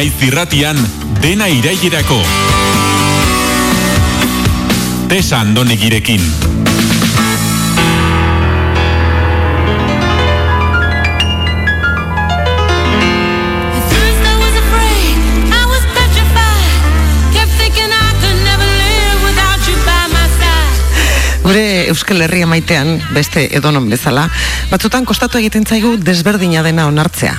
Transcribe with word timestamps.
naiz 0.00 0.22
irratian 0.24 0.78
dena 1.20 1.44
irailerako. 1.52 2.16
Tesa 5.10 5.40
andonegirekin. 5.44 6.22
Gure 21.44 21.88
Euskal 21.90 22.24
Herria 22.24 22.48
maitean, 22.48 22.96
beste 23.12 23.50
edonon 23.52 23.92
bezala, 23.92 24.30
batzutan 24.72 25.04
kostatu 25.04 25.44
egiten 25.44 25.68
zaigu 25.68 25.98
desberdina 26.00 26.64
dena 26.64 26.88
onartzea. 26.88 27.36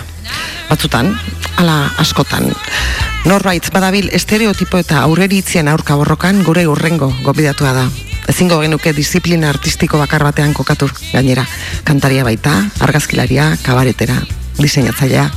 Batzutan, 0.69 1.13
ala 1.57 1.91
askotan. 2.01 2.51
Norbait 3.25 3.67
badabil 3.73 4.09
estereotipo 4.17 4.79
eta 4.81 5.03
aurreritzien 5.05 5.67
aurka 5.67 5.95
borrokan 5.99 6.41
gure 6.43 6.65
urrengo 6.67 7.11
gobidatua 7.23 7.73
da. 7.75 7.85
Ezingo 8.31 8.59
genuke 8.61 8.93
disiplina 8.93 9.49
artistiko 9.49 9.99
bakar 9.99 10.23
batean 10.23 10.53
kokatu 10.53 10.89
gainera. 11.11 11.45
Kantaria 11.83 12.23
baita, 12.23 12.53
argazkilaria, 12.79 13.51
kabaretera, 13.65 14.17
diseinatzailea. 14.57 15.29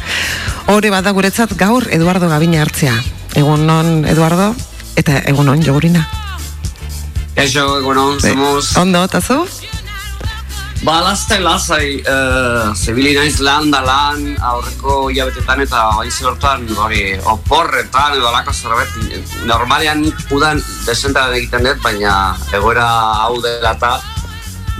Hore 0.72 0.90
bada 0.94 1.12
guretzat 1.12 1.56
gaur 1.58 1.88
Eduardo 1.90 2.28
Gabina 2.28 2.62
hartzea. 2.62 2.94
Egun 3.34 3.66
non 3.66 4.04
Eduardo 4.08 4.54
eta 4.96 5.20
egun 5.26 5.48
on 5.48 5.64
jogurina. 5.64 6.06
Eixo, 7.34 7.66
egunon, 7.80 8.20
somos... 8.22 8.76
Ondo, 8.78 9.02
eta 9.04 9.20
zu? 9.20 9.42
Ba, 10.84 10.98
lastai, 11.00 11.38
lasai, 11.40 12.02
uh, 12.04 12.74
zebili 12.76 13.14
naiz 13.16 13.38
lan 13.40 13.70
da 13.72 13.78
lan, 13.80 14.34
aurreko 14.36 15.06
hilabetetan 15.08 15.62
eta 15.64 15.86
haize 15.96 16.26
hortan, 16.28 16.66
hori, 16.76 17.14
oporretan 17.32 18.18
edo 18.18 18.26
alako 18.28 18.52
zerbait, 18.52 18.90
normalean 19.48 20.02
nik 20.04 20.34
udan 20.36 20.60
desentan 20.84 21.32
egiten 21.38 21.64
dut, 21.64 21.80
baina 21.80 22.34
egoera 22.52 22.84
hau 23.22 23.38
dela 23.40 23.72
eta 23.72 23.94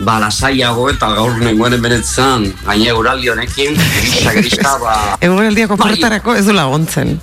ba, 0.05 0.19
lasaiago 0.27 0.91
eta 0.93 1.09
gaur 1.17 1.41
nengoen 1.41 1.79
benetzen, 1.81 2.51
gaine 2.67 2.93
euraldi 2.93 3.33
honekin, 3.33 3.73
grisa, 3.81 4.37
grisa, 4.37 4.77
ba... 4.85 4.99
Eguraldiako 5.25 5.81
Bai. 5.81 5.95
portarako 5.95 6.37
ez 6.37 6.45
du 6.45 6.53
laguntzen. 6.53 7.17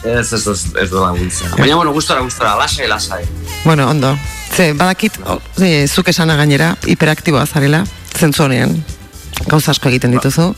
Ez, 0.00 0.32
ez, 0.32 0.40
ez, 0.46 0.58
ez 0.80 0.88
du 0.88 0.96
laguntzen. 0.96 1.52
Baina, 1.60 1.76
bueno, 1.76 1.92
gustora, 1.92 2.24
gustora, 2.24 2.56
lasai, 2.56 2.88
lasai. 2.88 3.20
Bueno, 3.66 3.90
ondo. 3.92 4.16
Ze, 4.48 4.72
badakit, 4.72 5.20
o, 5.28 5.42
ze, 5.60 5.84
zuk 5.92 6.08
esana 6.08 6.40
gainera, 6.40 6.72
hiperaktiboa 6.88 7.44
zarela, 7.44 7.84
zentzu 8.18 8.44
honean. 8.44 8.76
Gauza 9.46 9.70
asko 9.70 9.88
egiten 9.88 10.10
dituzu, 10.16 10.48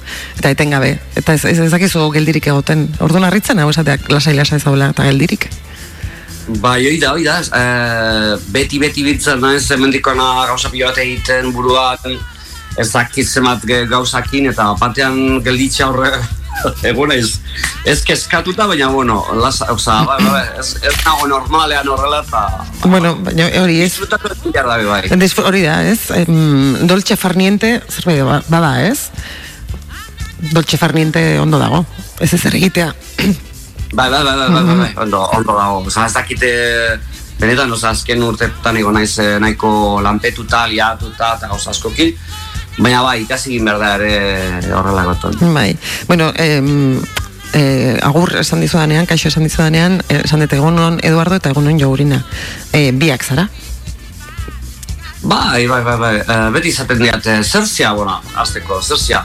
eta 0.40 0.50
etengabe. 0.54 0.94
Eta 1.18 1.34
ez, 1.36 1.44
ez, 1.44 1.70
dakizu 1.72 2.06
geldirik 2.14 2.46
egoten. 2.48 2.86
Orduan 3.04 3.26
harritzen 3.28 3.60
hau 3.60 3.68
esateak 3.70 4.08
lasai 4.10 4.34
lasai 4.38 4.60
zaula 4.60 4.88
eta 4.94 5.04
geldirik. 5.04 5.50
Bai, 6.62 6.80
hoi 6.88 6.96
da, 6.98 7.12
hoi 7.12 7.22
da, 7.22 7.36
eh, 7.54 8.38
beti, 8.50 8.80
beti 8.82 9.04
biltzen 9.06 9.38
naiz, 9.44 9.68
hemendikona 9.70 10.46
gauza 10.48 10.70
pilo 10.72 10.88
bat 10.88 10.98
egiten 10.98 11.52
buruan, 11.54 12.16
ez 12.80 12.88
dakit 12.90 13.28
zemat 13.28 13.62
ge- 13.68 13.84
gauzakin, 13.86 14.48
eta 14.50 14.72
batean 14.80 15.42
gelditza 15.44 15.86
horre, 15.86 16.10
egon 16.90 17.12
ez, 17.12 17.40
ez 17.84 18.02
kezkatuta, 18.04 18.66
baina, 18.66 18.88
bueno, 18.92 19.24
lasa, 19.40 19.70
oza, 19.72 20.02
bai, 20.08 20.18
bai, 20.24 20.44
ez, 20.58 20.74
ez 20.82 20.94
nago 21.04 21.28
normalean 21.30 21.88
horrela, 21.88 22.22
eta 22.26 22.64
Bueno, 22.84 23.14
baina 23.24 23.48
hori 23.62 23.80
ez, 23.80 23.90
disfrutatu 23.92 24.28
ez 24.52 24.86
bai. 24.86 25.02
Hori 25.44 25.62
da, 25.62 25.82
ez? 25.84 26.10
Em, 26.16 26.86
dolce 26.86 27.16
farniente, 27.16 27.80
zerbait 27.88 28.22
ba- 28.24 28.42
bada, 28.48 28.74
ez? 28.84 29.10
Dolce 30.52 30.76
farniente 30.76 31.38
ondo 31.40 31.58
dago. 31.58 31.84
Ez 32.20 32.32
ez 32.32 32.44
egitea. 32.46 32.94
Bai, 33.92 34.10
bai, 34.10 34.10
bai, 34.10 34.24
bai, 34.24 34.50
bai, 34.50 34.64
bai, 34.64 34.76
bai, 34.76 34.92
ondo, 34.96 35.24
ondo 35.36 35.56
dago, 35.56 35.84
oza, 35.86 36.06
ez 36.06 36.12
dakite, 36.12 36.52
benetan, 37.40 37.72
oza, 37.72 37.90
azken 37.90 38.22
urtetan 38.22 38.76
egon 38.76 38.94
naiz 38.94 39.18
eh, 39.18 39.38
nahiko 39.40 40.00
lanpetuta, 40.04 40.66
liatuta, 40.68 41.34
eta 41.38 41.48
gauza 41.48 41.70
askokin, 41.72 42.12
baina 42.80 43.02
bai, 43.04 43.20
ikasi 43.24 43.54
egin 43.54 43.68
behar 43.68 43.80
da 43.80 43.94
ere 44.00 44.74
horrelakotan. 44.74 45.38
Bai. 45.54 45.76
Bueno, 46.08 46.32
em, 46.36 47.00
eh, 47.52 47.98
agur 48.02 48.34
esan 48.40 48.60
dizudanean, 48.60 49.06
kaixo 49.06 49.28
esan 49.28 49.44
dizudanean, 49.44 50.00
eh, 50.08 50.22
esan 50.24 50.40
dut 50.40 50.52
egunon 50.52 51.00
Eduardo 51.02 51.36
eta 51.40 51.52
egunon 51.52 51.78
Jogurina. 51.80 52.24
Eh, 52.72 52.90
biak 52.92 53.24
zara? 53.24 53.48
Bai, 55.22 55.66
bai, 55.66 55.82
bai, 55.84 55.96
bai. 56.00 56.14
Uh, 56.24 56.48
beti 56.54 56.70
izaten 56.72 56.98
diat, 56.98 57.26
eh, 57.26 57.42
zer 57.44 57.66
zea, 57.66 57.92
bueno, 57.92 58.22
azteko, 58.40 58.80
zer 58.80 58.96
zea. 58.96 59.20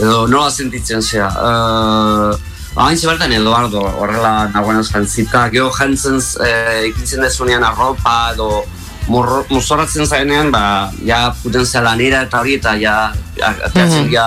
Edo 0.00 0.26
nola 0.26 0.50
sentitzen 0.50 1.02
zea. 1.02 1.28
Uh, 1.28 2.36
Hain 2.74 2.98
zebertan 2.98 3.30
Eduardo, 3.30 3.84
horrela 4.00 4.48
nagoen 4.50 4.80
jantzita, 4.82 5.44
geho 5.52 5.68
jantzen 5.70 6.16
uh, 6.18 6.80
ikitzen 6.88 7.22
dezunean 7.22 7.62
arropa 7.62 8.32
edo 8.32 8.64
mozorratzen 9.08 10.06
zaenean, 10.06 10.50
ba, 10.54 10.90
ja 11.04 11.28
puten 11.42 11.66
zea 11.66 11.82
lanera 11.84 12.22
eta 12.24 12.40
hori, 12.40 12.56
eta 12.60 12.74
ja, 12.80 12.96
ateatzen 13.40 14.10
ja 14.12 14.26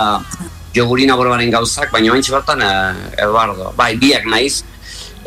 jogurina 0.76 1.16
borobaren 1.18 1.52
gauzak, 1.52 1.92
baina 1.92 2.14
hain 2.14 2.24
zebertan 2.24 2.62
uh, 2.62 2.94
Eduardo. 3.18 3.72
Bai, 3.78 3.96
biak 3.98 4.28
naiz, 4.30 4.62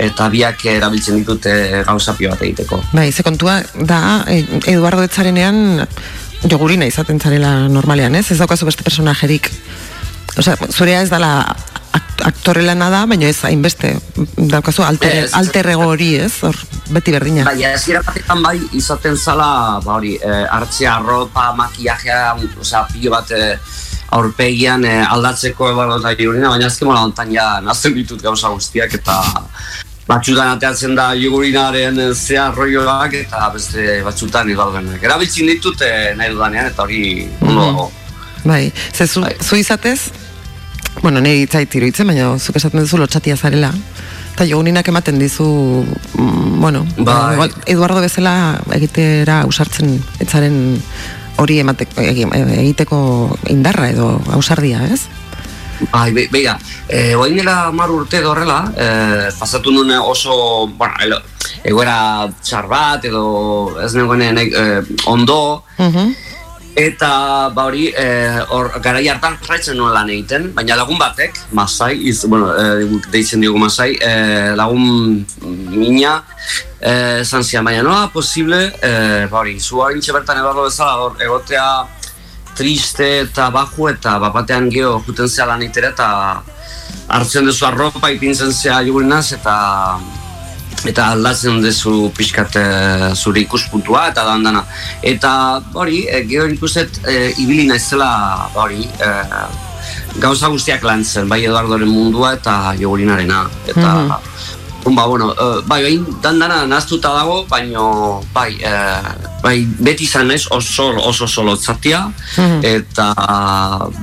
eta 0.00 0.28
biak 0.33 0.65
erabiltzen 0.71 1.21
ditute 1.21 1.83
gauza 1.87 2.15
pio 2.19 2.31
bat 2.33 2.43
egiteko. 2.47 2.81
Bai, 2.93 3.11
ze 3.12 3.25
kontua 3.27 3.61
da, 3.75 4.25
eh, 4.31 4.44
Eduardo 4.71 5.03
etzarenean 5.05 5.87
jogurina 6.49 6.87
izaten 6.88 7.21
zarela 7.21 7.69
normalean, 7.69 8.15
ez? 8.15 8.31
Ez 8.31 8.38
daukazu 8.38 8.69
beste 8.69 8.87
personajerik. 8.87 9.50
Osea, 10.38 10.56
zurea 10.71 11.03
ez 11.03 11.11
dala 11.11 11.56
aktore 12.24 12.62
lana 12.62 12.90
da, 12.92 13.04
baina 13.06 13.28
ez 13.28 13.38
hainbeste. 13.44 13.94
Daukazu 14.36 14.82
alter, 14.84 15.24
Ez. 15.24 15.30
alter 15.34 15.70
ego 15.72 15.86
hori, 15.90 16.14
ez? 16.20 16.32
Hor, 16.44 16.56
beti 16.92 17.12
berdina. 17.14 17.44
Bai, 17.48 17.64
hasiera 17.64 18.02
batetan 18.06 18.42
bai 18.44 18.58
izaten 18.76 19.16
zala, 19.16 19.80
ba 19.84 19.94
hori, 19.98 20.16
eh, 20.16 20.46
hartzea 20.50 20.96
arropa, 20.96 21.52
makillajea, 21.56 22.36
osea, 22.60 22.86
pilo 22.92 23.10
bat 23.16 23.30
eh, 23.30 23.56
aurpegian 24.10 24.84
eh, 24.84 25.04
aldatzeko 25.06 25.70
ebalgo 25.70 25.98
eta 26.00 26.14
jurina, 26.18 26.50
baina 26.50 26.66
azken 26.66 26.88
mola 26.90 27.04
hontan 27.06 27.30
ja 27.32 27.60
nazten 27.60 27.94
ditut 27.94 28.22
gauza 28.22 28.48
guztiak 28.50 28.94
eta 28.98 29.20
batzutan 30.10 30.56
ateatzen 30.56 30.96
da 30.98 31.12
jugurinaren 31.14 31.98
eh, 31.98 32.14
zea 32.14 32.48
rolloak 32.54 33.14
eta 33.14 33.50
beste 33.54 34.00
batzutan 34.06 34.50
igualganak. 34.50 35.02
Erabiltzen 35.02 35.46
ditut 35.46 35.80
eh, 35.86 36.12
nahi 36.18 36.32
dudanean 36.34 36.66
eta 36.72 36.82
hori 36.82 37.28
ondo 37.40 37.60
dago. 37.66 37.90
Bai, 38.44 38.72
ze 38.92 39.06
zu, 39.06 39.20
Bai. 39.20 39.34
zu 39.40 39.56
izatez, 39.56 40.10
bueno, 41.02 41.20
niri 41.20 41.42
itzait 41.46 41.74
iruditzen, 41.74 42.06
baina 42.10 42.32
zuk 42.38 42.56
esaten 42.60 42.80
duzu 42.82 42.98
lotxatia 43.00 43.36
zarela, 43.36 43.70
eta 44.34 44.44
joguninak 44.48 44.88
ematen 44.88 45.18
dizu, 45.18 45.46
mm, 46.14 46.60
bueno, 46.60 46.84
Bai. 46.98 47.34
igual 47.34 47.54
Eduardo 47.66 48.00
bezala 48.00 48.60
egitera 48.76 49.40
ausartzen 49.46 49.96
etzaren 50.20 50.82
hori 51.40 51.58
emateko, 51.62 52.02
egi- 52.02 52.28
egiteko 52.58 53.38
indarra 53.48 53.88
edo 53.90 54.20
ausardia, 54.32 54.84
ez? 54.92 55.06
Bai, 55.90 56.10
be, 56.12 56.26
begira, 56.28 56.58
eh, 56.88 57.14
oain 57.16 57.36
dela 57.38 57.70
mar 57.72 57.88
urte 57.90 58.18
edo 58.18 58.32
horrela, 58.34 58.70
eh, 58.76 59.30
pasatu 59.38 59.72
nuen 59.72 59.90
oso, 59.96 60.66
bueno, 60.76 60.92
elo, 61.00 61.16
egoera 61.64 62.28
txar 62.42 62.66
bat 62.68 63.04
edo 63.08 63.80
ez 63.80 63.94
nengoen 63.94 64.20
eh, 64.38 64.82
ondo, 65.06 65.64
Mhm. 65.78 66.14
Eta 66.80 67.50
ba 67.54 67.66
hori, 67.68 67.88
eh, 67.92 68.41
hor, 68.48 68.70
garai 68.82 69.06
hartan 69.12 69.36
jarraitzen 69.42 69.76
nuen 69.76 69.92
lan 69.94 70.10
egiten, 70.10 70.50
baina 70.56 70.78
lagun 70.80 70.98
batek, 70.98 71.38
Masai, 71.52 71.92
iz, 72.08 72.24
bueno, 72.24 72.50
eh, 72.56 73.00
deitzen 73.12 73.41
diogu 73.44 73.58
Masai, 73.58 73.94
eh, 74.00 74.52
lagun 74.56 75.24
mina, 75.76 76.22
esan 76.80 77.44
zian, 77.44 77.64
baina 77.64 77.82
noa 77.84 78.08
posible, 78.12 78.60
eh, 78.82 79.26
ba 79.30 79.42
hori, 79.42 79.58
zu 79.60 79.82
hain 79.84 80.00
bertan 80.00 80.40
ebarro 80.40 80.64
bezala, 80.69 80.96
hor, 81.05 81.16
egotea 81.20 81.66
triste 82.60 83.06
eta 83.25 83.50
baju 83.50 83.88
eta 83.88 84.19
bapatean 84.20 84.70
geho 84.72 84.99
juten 85.06 85.28
zea 85.28 85.46
lan 85.49 85.62
itera 85.62 85.93
eta 85.94 86.08
hartzen 87.08 87.46
duzu 87.49 87.66
arropa 87.66 88.10
ipintzen 88.12 88.52
zea 88.52 88.82
jugurinaz 88.87 89.32
eta 89.32 89.55
eta 90.88 91.11
aldatzen 91.12 91.61
duzu 91.62 92.11
pixkat 92.17 92.56
eh, 92.56 93.11
zure 93.15 93.41
ikuspuntua 93.44 94.09
eta 94.11 94.25
dandana. 94.25 94.65
Eta 95.03 95.61
hori, 95.75 96.06
e, 96.09 96.23
gero 96.29 96.47
ikuset 96.49 97.00
e, 97.06 97.35
ibili 97.38 97.67
naizela 97.69 98.49
hori, 98.55 98.87
e, 98.87 99.11
gauza 100.21 100.49
guztiak 100.49 100.82
lantzen, 100.85 101.29
bai 101.29 101.44
Eduardoren 101.44 101.88
mundua 101.88 102.35
eta 102.38 102.75
jogurinarena. 102.81 103.44
Eta, 103.67 103.94
Mhm. 103.94 104.94
ba, 104.97 105.05
bueno, 105.06 105.32
e, 105.32 105.61
bai, 105.67 105.82
bai, 105.82 106.00
dandana 106.23 106.65
naztuta 106.67 107.12
dago, 107.12 107.44
baino, 107.47 108.23
bai, 108.32 108.56
e, 108.56 108.73
bai, 109.43 109.67
beti 109.79 110.05
izan 110.05 110.27
naiz 110.29 110.47
oso, 110.50 110.88
oso 111.05 111.27
solo 111.29 111.56
zatia, 111.56 112.11
Mhm. 112.38 112.61
eta, 112.65 113.12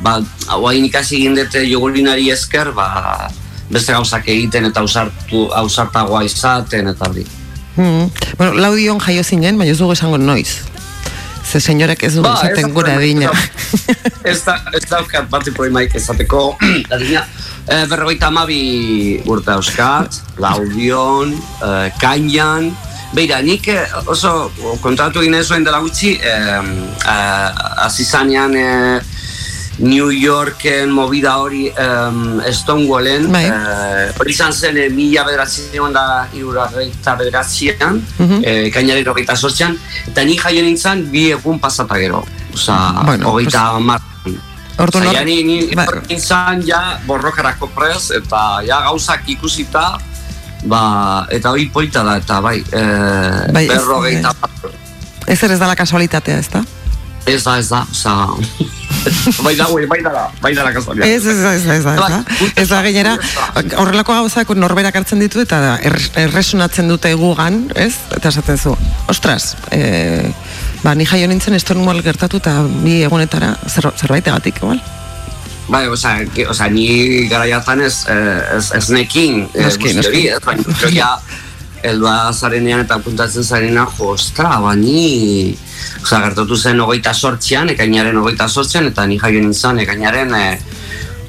ba, 0.04 0.22
hauain 0.48 0.86
ikasi 0.86 1.16
egin 1.18 1.36
dute 1.36 1.66
jogurinari 1.70 2.30
esker, 2.32 2.72
ba, 2.72 3.28
beste 3.70 3.94
gauzak 3.94 4.28
egiten 4.28 4.70
eta 4.70 4.84
ausartu, 4.84 5.48
ausartagoa 5.56 6.24
izaten 6.28 6.88
eta 6.94 7.10
hori. 7.10 7.26
Mhm. 7.76 8.10
Bueno, 8.38 8.54
laudion 8.54 9.00
jaio 9.00 9.24
zinen, 9.24 9.58
baina 9.58 9.72
ez 9.72 9.80
dugu 9.80 9.94
esango 9.94 10.18
noiz. 10.18 10.62
Ze 11.48 11.60
senyorek 11.60 12.04
ez 12.04 12.14
dugu 12.16 12.28
Ba, 12.28 12.34
ez 12.34 12.50
esaten 12.50 12.70
da 12.70 12.74
gure 12.74 12.92
problema, 12.92 13.30
adina. 13.30 13.32
ez 14.32 14.44
da, 14.44 14.58
ez 14.74 14.84
daukat 14.90 15.30
bate 15.30 15.52
problemaik 15.52 15.96
esateko 15.96 16.58
adina. 16.96 17.24
E, 17.68 17.86
berrogeita 17.86 18.28
amabi 18.28 19.22
urte 19.26 19.52
euskat, 19.52 20.22
laudion, 20.40 21.34
e, 21.62 21.72
kainan, 22.00 22.72
Beira, 23.16 23.40
nik 23.42 23.68
eh, 23.72 23.86
oso 24.12 24.52
kontratu 24.84 25.22
egin 25.24 25.38
zuen 25.44 25.64
dela 25.64 25.80
gutxi, 25.80 26.18
eh, 26.20 26.60
eh, 27.08 27.86
azizanean 27.86 28.56
eh, 28.56 29.00
New 29.80 30.10
Yorken 30.10 30.90
movida 30.90 31.38
hori 31.38 31.68
um, 31.70 32.42
Stonewallen 32.52 33.28
Bai. 33.32 33.46
hori 34.18 34.32
izan 34.34 34.52
zen 34.54 34.78
eh, 34.78 34.90
mila 34.90 35.24
bederatzean 35.28 35.94
da 35.94 36.28
irurarreita 36.34 37.16
bederatzean 37.20 38.02
Mhm. 38.18 38.42
eh, 38.44 38.72
kainaren 38.74 39.08
hogeita 39.08 39.36
sortzean 39.36 39.78
eta 40.08 40.24
ni 40.26 40.38
jaio 40.38 40.64
nintzen 40.64 41.06
bi 41.12 41.30
egun 41.32 41.60
pasata 41.60 41.96
gero 41.98 42.24
Osa, 42.54 43.04
Bueno, 43.06 43.30
hogeita 43.34 43.78
mar 43.80 44.02
Ordu 44.80 45.00
nor- 45.00 45.24
ni, 45.26 45.44
ni 45.44 45.76
Ba- 45.76 45.86
nintzen 46.10 46.64
ja 46.66 47.00
borrokarako 47.06 47.68
prez 47.74 48.12
eta 48.18 48.62
ja 48.66 48.82
gauzak 48.82 49.30
ikusita 49.30 49.98
ba, 50.66 51.28
eta 51.30 51.52
hori 51.52 51.66
polita 51.70 52.04
da 52.04 52.18
eta 52.18 52.40
bai, 52.42 52.64
eh, 52.72 53.52
Bai, 53.54 53.66
ez- 53.66 53.70
berrogeita 53.78 54.34
Ez 55.28 55.44
ez 55.44 55.60
dala 55.60 55.76
kasualitatea, 55.76 56.38
ez 56.40 56.50
da? 56.50 56.64
Ez 57.26 57.44
da, 57.44 57.58
ez 57.60 57.68
da, 57.70 57.86
oza... 57.92 58.14
bai 59.46 59.56
da, 59.56 59.68
bai, 59.72 59.86
bai 59.86 60.02
da, 60.04 60.28
bai 60.42 60.54
da 60.56 60.64
la 60.64 60.74
kasualidad. 60.74 61.08
Ez, 61.08 61.26
ez, 61.26 61.38
ez, 61.38 61.66
ez, 61.66 61.86
ez. 61.86 62.52
Ez 62.56 62.68
da 62.70 62.82
gainera, 62.86 63.18
horrelako 63.78 64.14
gauzak 64.22 64.50
norberak 64.56 64.96
hartzen 64.96 65.20
ditu 65.24 65.42
eta 65.44 65.78
er- 65.82 66.12
erresonatzen 66.28 66.88
dute 66.92 67.14
gugan, 67.20 67.66
ez? 67.76 67.94
Eta 68.16 68.30
esaten 68.34 68.58
zu, 68.58 68.76
ostras, 69.08 69.56
e, 69.72 70.32
ba, 70.84 70.96
ni 70.96 71.06
jaio 71.06 71.28
nintzen 71.28 71.58
estornual 71.58 72.04
gertatu 72.06 72.38
eta 72.44 72.60
bi 72.84 73.02
egunetara 73.08 73.56
zer, 73.68 73.92
zerbait 73.98 74.28
egatik, 74.28 74.62
igual? 74.64 74.82
Bai, 75.68 75.88
oza, 75.92 76.14
oza, 76.50 76.70
ni 76.72 77.28
gara 77.28 77.48
jartan 77.50 77.82
ez, 77.84 78.06
eh, 78.08 78.56
ez, 78.56 78.72
ez 78.78 78.90
nekin, 78.96 79.50
eh, 79.54 79.66
guzti 79.66 79.92
hori, 79.92 79.98
noski. 79.98 80.28
ez, 80.32 81.36
baina 81.84 81.98
gero 81.98 82.12
ja, 82.12 82.30
eldua 82.30 82.34
zarenean 82.34 82.80
eta 82.82 83.00
puntatzen 83.00 83.44
zarena, 83.44 83.86
jo, 83.98 84.14
ostra, 84.14 84.60
ba, 84.60 84.76
ni, 84.76 85.58
oza, 86.02 86.20
gertatu 86.20 86.56
zen 86.56 86.80
hogeita 86.80 87.14
sortzean, 87.14 87.70
ekainaren 87.70 88.18
hogeita 88.18 88.48
sortzean, 88.48 88.88
eta 88.88 89.06
ni 89.06 89.18
jaio 89.20 89.40
nintzen 89.40 89.80
ekainaren 89.80 90.34
eh, 90.36 90.60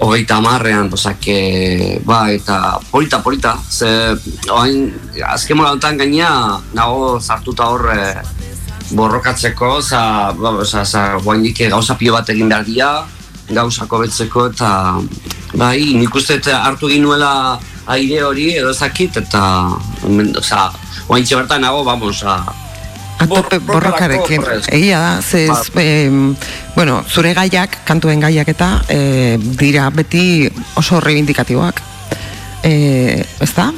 hogeita 0.00 0.41
marrean, 0.41 0.93
oza, 0.93 1.15
que, 1.15 2.00
ba, 2.05 2.31
eta 2.31 2.79
polita, 2.91 3.23
polita, 3.23 3.59
ze, 3.71 4.17
oain, 4.50 4.93
azken 5.27 5.56
mola 5.56 5.73
honetan 5.73 5.99
gaina, 5.99 6.61
nago 6.75 7.21
zartuta 7.21 7.69
hor, 7.69 7.91
eh, 7.93 8.23
borrokatzeko, 8.91 9.77
oza, 9.79 10.33
ba, 10.33 10.50
oza, 10.50 10.81
oza, 10.83 11.19
guaindik 11.23 11.69
gauza 11.69 11.97
pio 11.97 12.12
bat 12.12 12.29
egin 12.31 12.49
behar 12.49 12.65
dira, 12.65 13.06
gauzako 13.49 13.99
betzeko 14.05 14.47
eta 14.50 15.00
bai, 15.55 15.95
nik 15.97 16.15
uste 16.15 16.41
hartu 16.53 16.89
egin 16.89 17.03
nuela 17.03 17.59
aire 17.88 18.23
hori 18.23 18.50
edo 18.61 18.70
ezakit 18.70 19.17
eta 19.23 19.43
oza, 20.38 20.70
oaintxe 21.08 21.37
bertan 21.37 21.62
nago, 21.64 21.85
vamos, 21.85 22.23
a, 22.25 22.38
Atope 23.19 23.58
Bor- 23.58 23.81
borrokarekin. 23.81 24.44
Egia 24.70 24.99
da, 25.00 25.23
ze, 25.23 25.49
em, 25.82 26.37
bueno, 26.76 27.00
zure 27.11 27.32
gaiak, 27.35 27.81
kantuen 27.85 28.20
gaiak 28.23 28.46
eta 28.52 28.69
e, 28.88 29.35
dira 29.58 29.88
beti 29.90 30.46
oso 30.79 31.00
reivindikatiboak. 31.02 31.82
E, 32.62 33.25
ez 33.40 33.50
da? 33.56 33.73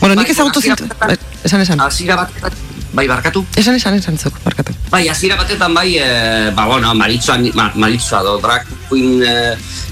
Bueno, 0.00 0.16
nik 0.16 0.26
Bai, 0.26 0.34
ezagutu 0.34 0.60
zintu... 0.60 0.88
batetan- 0.88 1.18
Esan, 1.46 1.60
esan. 1.62 1.80
hasiera 1.80 2.16
batetan, 2.16 2.50
bai, 2.96 3.06
barkatu? 3.10 3.44
Esan, 3.60 3.76
esan, 3.76 3.98
esan 4.00 4.16
zuk, 4.16 4.38
barkatu. 4.44 4.74
Bai, 4.90 5.04
hasiera 5.12 5.36
batetan 5.36 5.74
bai, 5.76 5.98
e, 6.00 6.50
ba, 6.56 6.66
bueno, 6.70 6.94
maritzua, 6.96 7.36
ma, 7.54 7.70
maritzua 7.76 8.22
do, 8.24 8.38
drag 8.40 8.64
queen 8.88 9.22
e, 9.22 9.34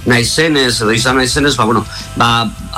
naizenez, 0.08 0.80
edo 0.80 0.92
izan 0.96 1.20
naizenez, 1.20 1.54
ba, 1.60 1.68
bueno, 1.68 1.84
ba, 2.16 2.30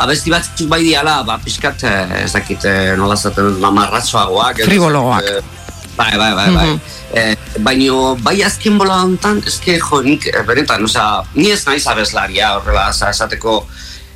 abesti 0.03 0.35
batzuk 0.35 0.67
bai 0.73 0.83
diala, 0.83 1.21
ba, 1.27 1.39
pixkat, 1.43 1.87
e, 1.87 2.25
ez 2.25 2.33
dakit, 2.35 2.67
e, 2.67 2.97
nola 2.99 3.17
zaten, 3.17 3.55
Friboloak. 4.67 5.23
ez 5.23 5.37
dakit, 5.37 5.53
e, 5.53 5.57
Bai, 5.97 6.13
bai, 6.17 6.35
bai, 6.35 6.51
bai. 6.53 6.67
Mhm. 6.67 6.81
Eh, 7.17 7.37
baino, 7.65 8.17
bai 8.21 8.43
azken 8.45 8.77
bola 8.79 9.01
honetan, 9.03 9.41
eske, 9.47 9.79
jo, 9.81 10.03
nik, 10.05 10.27
eh, 10.27 10.43
benetan, 10.45 10.85
osea, 10.85 11.23
ni 11.35 11.51
ez 11.51 11.65
naiz 11.65 11.87
abeslaria, 11.87 12.51
horrela, 12.59 12.91
oza, 12.91 13.09
esateko, 13.11 13.63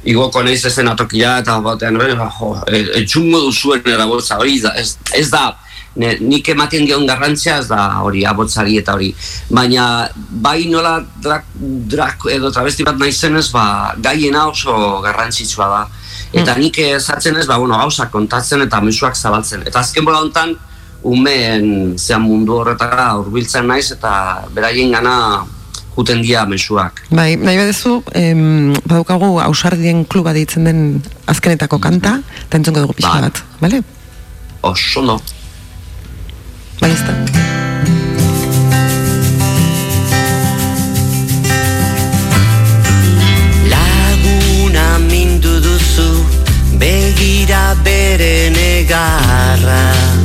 igoko 0.05 0.43
naiz 0.45 0.61
ezen 0.69 0.89
atokila, 0.93 1.39
eta 1.41 1.57
batean, 1.65 1.97
eh, 2.01 2.12
jo, 2.39 2.51
eh, 2.67 2.85
etxungo 3.01 3.41
duzuen 3.47 3.89
erabotza, 3.95 4.37
hori, 4.39 4.61
ez, 4.77 4.99
ez 5.15 5.31
da, 5.31 5.57
ne, 5.96 6.14
nik 6.20 6.48
ematen 6.52 6.87
dion 6.87 7.06
garrantzia 7.08 7.58
ez 7.60 7.69
da 7.70 8.00
hori 8.04 8.25
abotzari 8.26 8.78
eta 8.81 8.94
hori. 8.94 9.10
Baina 9.50 10.08
bai 10.14 10.69
nola 10.70 10.98
drak, 11.22 11.46
drak 11.90 12.28
edo 12.32 12.52
travesti 12.54 12.87
bat 12.87 12.98
naizenez, 13.00 13.48
ba, 13.54 13.94
gaiena 13.98 14.46
oso 14.50 15.00
garrantzitsua 15.04 15.69
da. 15.75 15.84
Eta 16.32 16.54
nik 16.58 16.78
ezatzen 16.78 17.40
ez, 17.40 17.46
ba, 17.50 17.58
bueno, 17.58 17.78
gauzak 17.78 18.12
kontatzen 18.14 18.62
eta 18.66 18.81
mezuak 18.84 19.16
zabaltzen. 19.16 19.66
Eta 19.66 19.82
azken 19.82 20.06
bola 20.06 20.22
honetan, 20.22 20.54
umeen 21.02 21.96
zean 21.98 22.22
mundu 22.22 22.58
horretara 22.60 23.14
hurbiltzen 23.19 23.66
naiz 23.66 23.88
eta 23.94 24.12
beraien 24.54 24.92
gana 24.92 25.46
juten 25.96 26.22
dia 26.22 26.44
mezuak. 26.46 27.02
Bai, 27.10 27.34
nahi 27.37 27.58
badezu, 27.58 27.98
em, 28.14 28.72
badaukagu 28.84 29.40
ausardien 29.42 30.04
kluba 30.04 30.32
deitzen 30.37 30.69
den 30.69 31.02
azkenetako 31.26 31.81
kanta, 31.82 32.20
eta 32.46 32.60
entzungo 32.60 32.84
dugu 32.84 32.96
pixka 33.00 33.19
Bai. 33.19 33.26
bat, 33.28 33.42
bale? 33.60 33.82
Oso 34.62 35.02
no. 35.02 35.19
Ez 36.82 37.03
da. 37.06 37.15
Laguna 43.73 44.99
mindu 44.99 45.61
duzu 45.61 46.25
begira 46.79 47.77
bere 47.85 48.50
negarra 48.50 50.19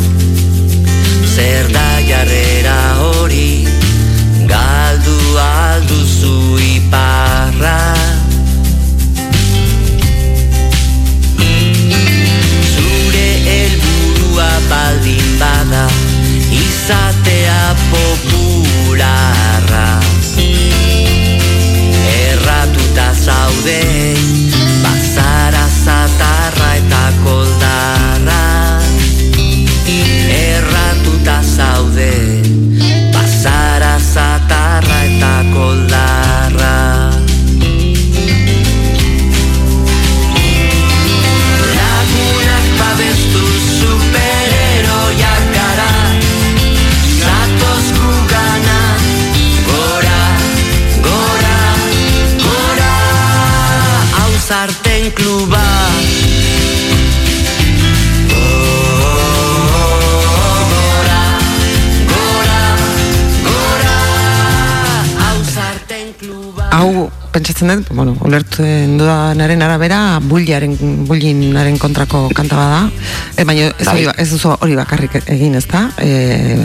pentsatzen 67.46 67.84
dut, 67.84 67.90
bueno, 67.94 68.16
ulertzen 68.25 68.98
dudanaren 68.98 69.62
arabera, 69.62 70.20
bulliaren, 70.22 70.74
bullinaren 71.06 71.78
kontrako 71.78 72.30
kanta 72.34 72.58
bada, 72.58 72.80
e, 73.38 73.44
baina 73.46 73.68
ez, 73.78 73.88
hori, 73.88 74.06
ba- 74.08 74.16
ez 74.18 74.30
duzu 74.32 74.56
hori 74.60 74.75
bakarrik 74.75 75.20
egin, 75.30 75.54
ez 75.60 75.66
da? 75.70 75.84
E, 76.02 76.58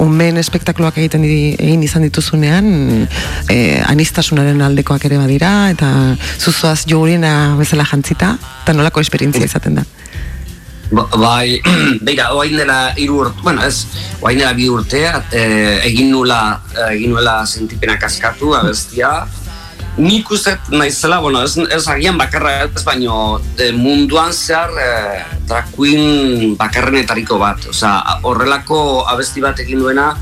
unmen 0.00 0.38
espektakloak 0.40 0.96
egiten 1.02 1.22
di, 1.26 1.52
egin 1.58 1.82
izan 1.84 2.06
dituzunean, 2.06 3.06
e, 3.52 3.58
anistasunaren 3.86 4.62
aldekoak 4.64 5.04
ere 5.10 5.18
badira, 5.20 5.68
eta 5.74 5.90
zuzoaz 6.40 6.84
jogurina 6.88 7.54
bezala 7.60 7.84
jantzita, 7.84 8.36
eta 8.62 8.72
nolako 8.76 9.04
esperientzia 9.04 9.44
izaten 9.50 9.82
da. 9.82 9.84
Ba- 10.92 11.08
Bai, 11.16 11.60
beira, 12.08 12.30
oain 12.36 12.56
dela 12.56 12.94
hiru 12.96 13.20
urte, 13.26 13.40
bueno, 13.44 13.64
ez, 13.68 13.84
oain 14.22 14.40
dela 14.40 14.52
bi 14.56 14.68
urtea, 14.72 15.22
eh, 15.32 15.78
egin 15.92 16.10
nula, 16.12 16.40
eh, 16.72 16.94
egin 16.96 17.12
nuela 17.12 17.42
sentipena 17.46 17.98
kaskatu, 18.00 18.54
abestia, 18.56 19.12
Nik 19.96 20.30
uste 20.32 20.56
naizela, 20.72 21.18
bueno, 21.20 21.42
ez, 21.44 21.56
ez 21.58 21.82
agian 21.92 22.16
bakarra 22.16 22.62
ez, 22.64 22.84
baino 22.84 23.40
eh, 23.60 23.72
munduan 23.76 24.32
zehar 24.32 24.72
eh, 24.80 25.24
drag 25.48 25.68
queen 25.76 26.54
bakarrenetariko 26.56 27.36
bat. 27.38 27.68
Osea, 27.74 28.20
horrelako 28.24 29.04
abesti 29.12 29.44
bat 29.44 29.60
egin 29.60 29.84
duena 29.84 30.14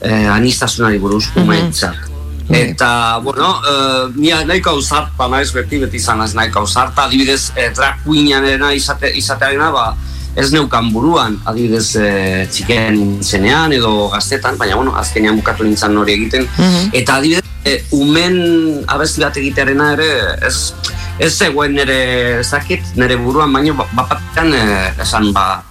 eh, 0.00 0.26
anistasunari 0.32 0.98
buruz, 1.02 1.26
umeentzat. 1.36 2.08
Eta, 2.48 3.18
bueno, 3.18 3.60
uh, 3.60 4.10
ni 4.16 4.30
nahiko 4.32 4.70
ausarta 4.70 5.28
naiz 5.28 5.50
beti, 5.52 5.78
beti 5.82 5.98
izan 6.00 6.22
naiz 6.22 6.32
nahiko 6.34 6.62
ausarta, 6.64 7.04
adibidez, 7.04 7.50
eh, 7.56 7.68
drag 7.76 8.00
queenarena 8.06 8.72
izate, 8.72 9.10
izatearena, 9.20 9.68
ba, 9.70 9.90
ez 10.38 10.48
neukan 10.54 10.88
buruan, 10.92 11.36
adibidez, 11.44 11.96
eh, 12.00 12.46
txiken 12.48 13.20
zenean 13.22 13.72
edo 13.76 14.08
gaztetan, 14.08 14.56
baina, 14.56 14.78
bueno, 14.80 14.96
azkenean 14.96 15.36
bukatu 15.36 15.66
nintzen 15.68 15.96
hori 15.98 16.16
egiten. 16.16 16.48
Eta 16.92 17.18
adibidez, 17.20 17.44
eh, 17.68 17.84
umen 17.92 18.38
abesti 18.88 19.22
bat 19.22 19.36
egitearena 19.36 19.92
ere, 19.96 20.08
ez, 20.48 20.72
ez 21.20 21.32
zegoen 21.34 21.74
nire, 21.76 21.98
ez 22.40 22.48
dakit, 22.50 22.94
nire 22.96 23.18
buruan, 23.20 23.52
baina 23.52 23.74
bapatean 23.76 24.54
eh, 24.56 25.02
esan, 25.04 25.30
ba, 25.36 25.62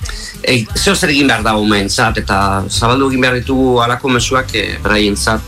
e, 0.43 0.59
zeo 0.75 0.95
zer 0.95 1.11
egin 1.13 1.27
behar 1.31 1.43
da 1.45 1.55
umen, 1.57 1.89
zat, 1.89 2.19
eta 2.21 2.39
zabaldu 2.69 3.09
egin 3.11 3.25
behar 3.25 3.39
ditugu 3.39 3.77
alako 3.83 4.13
mesuak 4.15 4.53
e, 4.55 4.65
beraien 4.83 5.17
zat. 5.17 5.41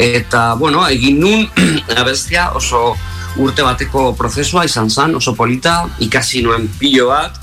Eta, 0.00 0.54
bueno, 0.60 0.84
egin 0.90 1.20
nun 1.22 1.46
abestia 2.02 2.50
oso 2.58 2.94
urte 3.40 3.64
bateko 3.66 4.12
prozesua 4.18 4.64
izan 4.68 4.90
zen, 4.90 5.16
oso 5.18 5.34
polita, 5.34 5.82
ikasi 6.04 6.44
nuen 6.44 6.68
pilo 6.78 7.10
bat, 7.10 7.40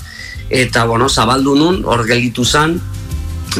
eta, 0.50 0.86
bueno, 0.88 1.08
zabaldu 1.08 1.56
nun, 1.56 1.82
hor 1.88 2.04
gelditu 2.08 2.44
zen, 2.44 2.78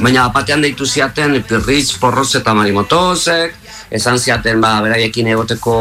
baina 0.00 0.28
batean 0.32 0.62
deitu 0.64 0.86
ziaten 0.86 1.36
Pirritz, 1.48 1.98
Porroz 2.00 2.30
eta 2.38 2.54
Marimotozek, 2.56 3.61
esan 3.92 4.18
ziaten 4.18 4.60
ba, 4.60 4.72
beraiekin 4.84 5.28
egoteko 5.34 5.74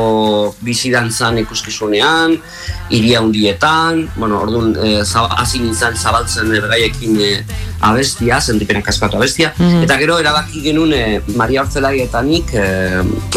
bizidantzan 0.66 1.40
ikuskizunean, 1.46 2.36
iria 2.92 3.22
hundietan, 3.24 4.04
bueno, 4.18 4.42
orduan, 4.44 4.74
e, 4.76 5.00
hasi 5.02 5.62
nintzen 5.64 5.96
zabaltzen 5.96 6.52
e, 6.52 6.60
beraiekin 6.60 7.22
e, 7.22 7.32
abestia, 7.88 8.42
sentipenak 8.42 8.92
askatu 8.92 9.18
abestia, 9.18 9.54
eta 9.82 9.98
gero 10.02 10.20
erabaki 10.22 10.62
genuen 10.68 10.94
e, 10.94 11.04
Maria 11.40 11.64
Hortzelai 11.64 11.96
eta 12.04 12.22
nik 12.26 12.52
e, 12.54 12.66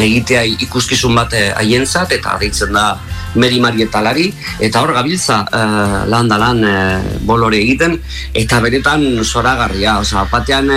egitea 0.02 0.42
ikuskizun 0.66 1.14
bat 1.16 1.38
e, 1.38 1.46
haientzat, 1.54 2.18
eta 2.18 2.36
deitzen 2.42 2.74
da 2.74 2.90
Meri 3.38 3.62
Marietalari, 3.62 4.28
eta 4.62 4.82
hor 4.82 4.94
gabiltza 4.98 5.44
e, 5.46 5.64
lan 6.10 6.30
da 6.30 6.40
lan 6.42 6.62
e, 6.66 6.76
bolore 7.24 7.62
egiten, 7.62 8.00
eta 8.34 8.60
beretan 8.64 9.06
zoragarria, 9.24 10.00
osea, 10.02 10.26
batean 10.34 10.70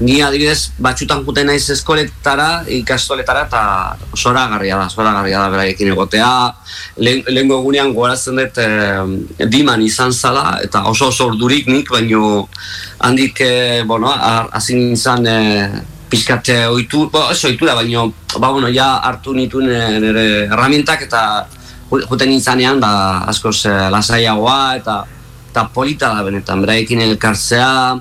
ni 0.00 0.20
adibidez 0.22 0.70
batxutan 0.78 1.24
juten 1.26 1.48
naiz 1.50 1.64
eskoletara, 1.74 2.62
ikastoletara, 2.70 3.46
eta 3.48 3.62
zoragarria 4.14 4.78
da, 4.78 4.86
zoragarria 4.88 5.42
da 5.42 5.50
beraiekin 5.54 5.90
egotea, 5.94 6.30
lehen, 7.02 7.24
lehengo 7.26 7.58
egunean 7.58 7.92
gogoratzen 7.96 8.38
dut 8.38 8.60
e, 8.62 8.68
diman 9.50 9.82
izan 9.82 10.14
zala, 10.14 10.60
eta 10.62 10.84
oso 10.90 11.10
oso 11.10 11.28
ordurik 11.32 11.66
nik, 11.66 11.90
baino 11.90 12.46
handik, 13.02 13.42
e, 13.42 13.82
bueno, 13.86 14.12
hasi 14.14 14.78
nintzen 14.78 15.26
e, 15.26 15.38
eh, 16.08 16.66
ohitu, 16.68 17.08
bo, 17.10 17.28
ez 17.32 17.44
ohitura, 17.44 17.74
baino, 17.74 18.12
ba, 18.38 18.50
bueno, 18.50 18.68
ja 18.72 18.96
hartu 19.02 19.34
nituen 19.34 19.66
nire 20.00 20.46
herramientak 20.46 21.02
eta 21.02 21.46
ju- 21.90 22.04
juten 22.06 22.30
nintzanean, 22.30 22.80
ba, 22.80 23.24
askoz 23.26 23.66
eh, 23.66 23.90
lasaiagoa 23.90 24.76
eta, 24.76 25.02
eta 25.50 25.66
polita 25.74 26.14
da 26.14 26.22
benetan, 26.22 26.62
beraiekin 26.62 27.02
elkartzea, 27.02 27.98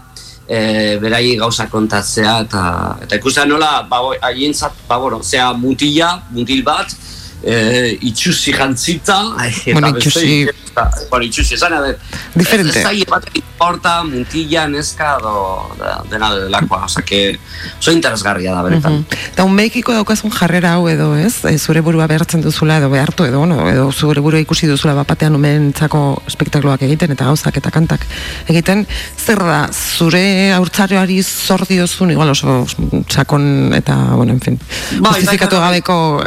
e, 0.47 0.97
berai 1.01 1.35
gauza 1.37 1.67
kontatzea 1.67 2.39
eta 2.45 2.63
eta 3.03 3.19
ikusten 3.19 3.49
nola 3.51 3.83
ba 3.89 4.01
haientzat 4.21 4.73
ba 4.87 4.97
bueno, 4.97 5.21
zea 5.23 5.51
mutila, 5.53 6.23
mutil 6.31 6.63
bat, 6.63 6.95
e, 7.43 7.97
itxusi 8.01 8.53
jantzita, 8.53 9.17
eta 9.45 9.73
Bueno, 9.73 9.93
beste- 9.93 10.09
itxusi- 10.09 10.49
eta, 10.71 10.89
bueno, 11.09 11.25
itxusi 11.25 11.53
esan, 11.55 11.73
a 11.73 11.81
ver, 11.81 11.97
Diferente. 12.35 12.79
Ez 12.79 12.83
zaie 12.85 13.05
bat 13.09 13.23
importa, 13.33 14.03
mutila, 14.03 14.67
neska, 14.67 15.17
do, 15.21 15.69
da, 15.79 16.03
dena 16.09 16.29
delakoa, 16.35 16.83
oza, 16.85 17.01
que 17.01 17.39
oso 17.79 17.91
interesgarria 17.91 18.53
da 18.53 18.61
benetan. 18.61 19.05
Eta 19.33 19.43
unbeikiko 19.43 19.93
daukazun 19.93 20.29
jarrera 20.31 20.73
hau 20.75 20.87
edo, 20.89 21.15
ez? 21.17 21.43
E, 21.45 21.57
zure 21.57 21.81
burua 21.81 22.05
behartzen 22.07 22.41
duzula 22.41 22.77
edo 22.77 22.89
behartu 22.89 23.25
edo, 23.25 23.45
no? 23.49 23.69
edo 23.69 23.91
zure 23.91 24.21
burua 24.21 24.39
ikusi 24.39 24.67
duzula 24.67 24.93
bapatean 24.93 25.33
umentzako 25.35 26.21
espektakloak 26.27 26.81
egiten 26.85 27.11
eta 27.15 27.25
gauzak 27.25 27.57
eta 27.57 27.71
kantak 27.71 28.05
egiten, 28.47 28.85
zer 29.17 29.39
da, 29.39 29.67
zure 29.73 30.51
haurtzarioari 30.53 31.23
zor 31.23 31.65
diozun, 31.67 32.11
igual 32.11 32.29
oso 32.29 32.65
sakon 33.09 33.73
eta, 33.73 33.95
bueno, 34.15 34.33
en 34.33 34.41
fin, 34.41 34.59
Bai, 34.99 35.13
justifikatu 35.13 35.55
bai, 35.57 35.61
bai. 35.61 35.81
gabeko 35.81 36.23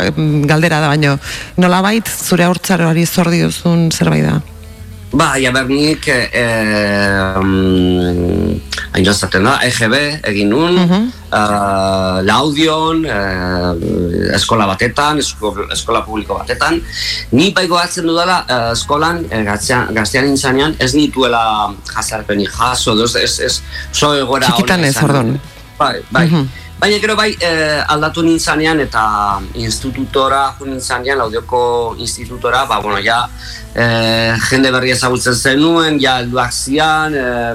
galdera 0.51 0.81
da, 0.81 0.91
baino, 1.01 1.19
nolabait 1.57 2.07
zure 2.07 2.45
haurtzarioari 2.45 3.07
zor 3.07 3.31
diozun 3.33 3.91
zerbait 3.91 4.27
da? 4.27 4.41
Ba, 5.11 5.33
ja 5.43 5.51
bernik, 5.51 6.07
eh, 6.07 7.41
um, 7.41 8.61
hain 8.93 9.05
jozaten 9.05 9.43
da, 9.43 9.57
EGB 9.67 9.97
egin 10.31 10.53
nun, 10.53 10.79
eh, 10.79 12.21
laudion, 12.23 13.03
eh, 13.05 14.37
eskola 14.37 14.69
batetan, 14.71 15.19
esko, 15.19 15.51
eskola 15.75 16.05
publiko 16.07 16.39
batetan. 16.39 16.79
Ni 17.33 17.51
bai 17.51 17.67
goatzen 17.67 18.07
dudala, 18.07 18.45
eh, 18.47 18.71
eskolan, 18.77 19.25
eh, 19.31 19.43
gaztean, 19.43 19.91
nintzanean, 20.29 20.77
ez 20.79 20.95
nituela 20.95 21.75
jazarpeni 21.91 22.47
jaso, 22.47 22.95
ez, 23.03 23.17
ez, 23.17 23.41
ez, 23.41 23.63
so 23.91 24.15
egoera 24.15 24.47
Txikitan 24.47 24.85
ez, 24.85 24.97
orduan. 25.03 25.41
Bai, 25.77 25.97
bai. 26.13 26.27
Mhm. 26.29 26.49
Baina 26.81 26.97
gero 26.99 27.15
bai 27.17 27.35
eh, 27.45 27.83
aldatu 27.93 28.23
nintzanean 28.25 28.79
eta 28.81 29.03
institutora 29.61 30.47
jo 30.59 30.65
nintzanean, 30.65 31.19
laudioko 31.21 31.95
institutora, 32.01 32.65
ba, 32.71 32.79
bueno, 32.81 32.99
ja 33.05 33.19
eh, 33.75 34.33
jende 34.49 34.71
berri 34.73 34.95
ezagutzen 34.95 35.37
zenuen, 35.37 35.99
ja 36.01 36.19
helduak 36.23 36.53
zian, 36.57 37.13
eh, 37.15 37.53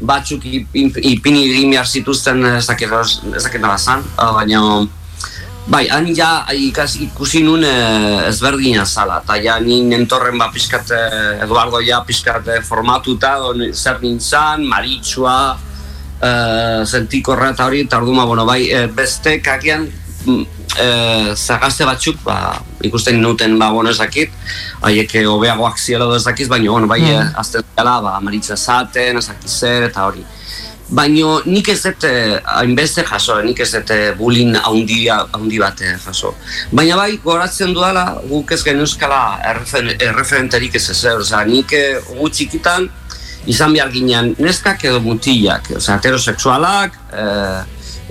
batzuk 0.00 0.42
ip- 0.44 0.74
ip- 0.74 0.98
ipini 1.12 1.44
behar 1.70 1.86
zituzten 1.86 2.42
eh, 2.44 2.56
ez 2.58 2.66
dakit 2.66 2.90
ez 3.36 3.44
dakit 3.46 3.60
nola 3.62 3.78
zan, 3.78 4.02
ah, 4.18 4.32
baina 4.40 4.86
Bai, 5.66 5.88
han 5.90 6.06
ja 6.14 6.44
ikas, 6.54 6.92
ikusi 7.02 7.40
nun 7.42 7.64
eh, 7.66 8.28
ezberdina 8.28 8.84
zala, 8.86 9.16
eta 9.24 9.34
ja 9.42 9.56
ni 9.58 9.80
nentorren 9.82 10.38
ba 10.38 10.46
pizkat, 10.54 10.90
eh, 10.94 11.40
Eduardo 11.42 11.80
ja 11.82 12.02
pizkat 12.06 12.46
eh, 12.48 12.60
formatuta, 12.62 13.32
zer 13.74 13.98
nintzen, 14.02 14.62
maritxua, 14.66 15.56
eh, 16.22 16.82
sentikorra 16.86 17.50
eta 17.54 17.66
hori, 17.66 17.84
eta 17.86 17.98
orduan, 17.98 18.26
bueno, 18.26 18.46
bai, 18.46 18.70
eh, 18.70 18.86
beste 18.86 19.40
kakian, 19.42 19.88
mm, 20.24 20.46
eh, 20.78 21.34
zagazte 21.34 21.84
batzuk, 21.84 22.22
ba, 22.24 22.60
ikusten 22.82 23.20
nuten, 23.20 23.58
ba, 23.58 23.70
bueno, 23.72 23.90
ez 23.90 23.98
dakit, 23.98 24.32
haiek 24.82 25.14
eh, 25.14 25.26
hobeagoak 25.26 25.78
ziela 25.78 26.04
edo 26.04 26.16
ez 26.16 26.24
dakiz, 26.24 26.48
baina, 26.48 26.70
bueno, 26.70 26.86
bai, 26.86 27.02
eh, 27.02 27.26
azten 27.34 27.64
dela, 27.76 28.00
ba, 28.00 28.18
maritza 28.20 28.54
esaten, 28.54 29.18
ez 29.18 29.28
dakit 29.28 29.48
zer, 29.50 29.90
eta 29.90 30.06
hori. 30.06 30.24
Baino 30.86 31.40
nik 31.50 31.66
ez 31.72 31.80
dut 31.82 32.04
eh, 32.06 32.36
hainbeste 32.46 33.02
jaso, 33.08 33.40
nik 33.42 33.58
ez 33.64 33.72
dut 33.72 33.90
eh, 33.90 34.12
bullying 34.14 34.54
handia 34.60 35.16
handi 35.34 35.58
bat 35.58 35.80
eh, 35.82 35.96
jaso. 36.04 36.30
Baina 36.70 36.94
bai, 37.00 37.16
goratzen 37.24 37.74
dudala, 37.74 38.04
guk 38.28 38.52
ez 38.54 38.60
genuzkala 38.62 39.40
errefer, 39.50 39.96
erreferenterik 39.96 40.78
ez 40.78 40.84
ezer, 40.94 41.18
osea, 41.24 41.42
nik 41.48 41.74
eh, 41.74 41.98
gu 42.06 42.30
txikitan 42.30 42.86
izan 43.46 43.72
behar 43.72 43.90
ginean 43.94 44.34
neskak 44.38 44.84
edo 44.84 45.00
mutilak, 45.00 45.70
osea, 45.76 45.96
heterosexualak, 45.98 46.98
eh, 47.12 47.62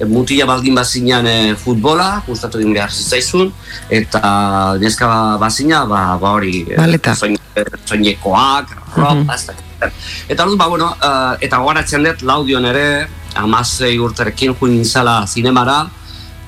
mutila 0.03 0.45
baldin 0.49 0.75
bazinean 0.75 1.27
eh, 1.27 1.55
futbola, 1.55 2.21
gustatu 2.27 2.59
egin 2.59 2.73
behar 2.75 2.91
zitzaizun, 2.91 3.51
eta 3.89 4.75
neska 4.81 5.07
bazina, 5.39 5.85
ba, 5.87 6.17
ba 6.19 6.33
hori, 6.35 6.65
eh, 6.69 6.77
Baleta. 6.77 7.15
soinekoak, 7.15 8.75
ropa, 8.95 9.35
ez 9.35 9.45
dakit. 9.47 9.63
Eta 10.27 10.43
orduan, 10.43 10.57
ba, 10.57 10.67
bueno, 10.67 10.89
eh, 10.99 11.45
eta 11.47 11.61
gogoratzen 11.63 12.03
dut 12.03 12.25
laudion 12.27 12.65
ere, 12.65 13.07
amasei 13.35 13.97
urterekin 13.99 14.55
juin 14.55 14.75
nintzala 14.79 15.23
zinemara, 15.27 15.85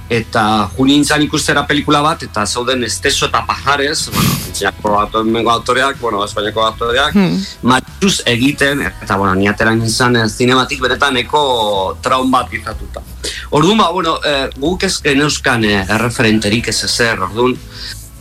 eta 0.10 0.70
juin 0.78 0.94
nintzen 0.94 1.22
ikustera 1.26 1.66
pelikula 1.68 2.02
bat, 2.02 2.24
eta 2.24 2.46
zauden 2.46 2.84
esteso 2.84 3.28
eta 3.28 3.44
pajares, 3.48 4.10
bueno, 4.14 4.30
entzinako 4.48 5.24
mengo 5.24 5.52
autoreak, 5.52 6.00
bueno, 6.00 6.24
espainako 6.26 6.66
autoreak, 6.66 7.14
Hmm. 7.14 7.38
matxuz 7.62 8.22
egiten, 8.26 8.82
eta, 8.82 9.18
bueno, 9.18 9.36
ni 9.36 9.48
atera 9.48 9.76
nintzen 9.76 10.16
eh, 10.16 10.28
zinematik 10.30 10.82
benetan 10.82 11.18
eko 11.18 11.98
traun 12.02 12.32
bat 12.32 12.54
izatuta. 12.54 13.02
Orduan, 13.50 13.78
ba, 13.78 13.92
bueno, 13.92 14.20
eh, 14.26 14.50
guk 14.58 14.84
ez 14.84 15.02
geneuzkan 15.02 15.64
eh, 15.66 15.86
erreferenterik 15.90 16.68
ez 16.68 16.84
ezer, 16.84 17.20
orduan, 17.20 17.58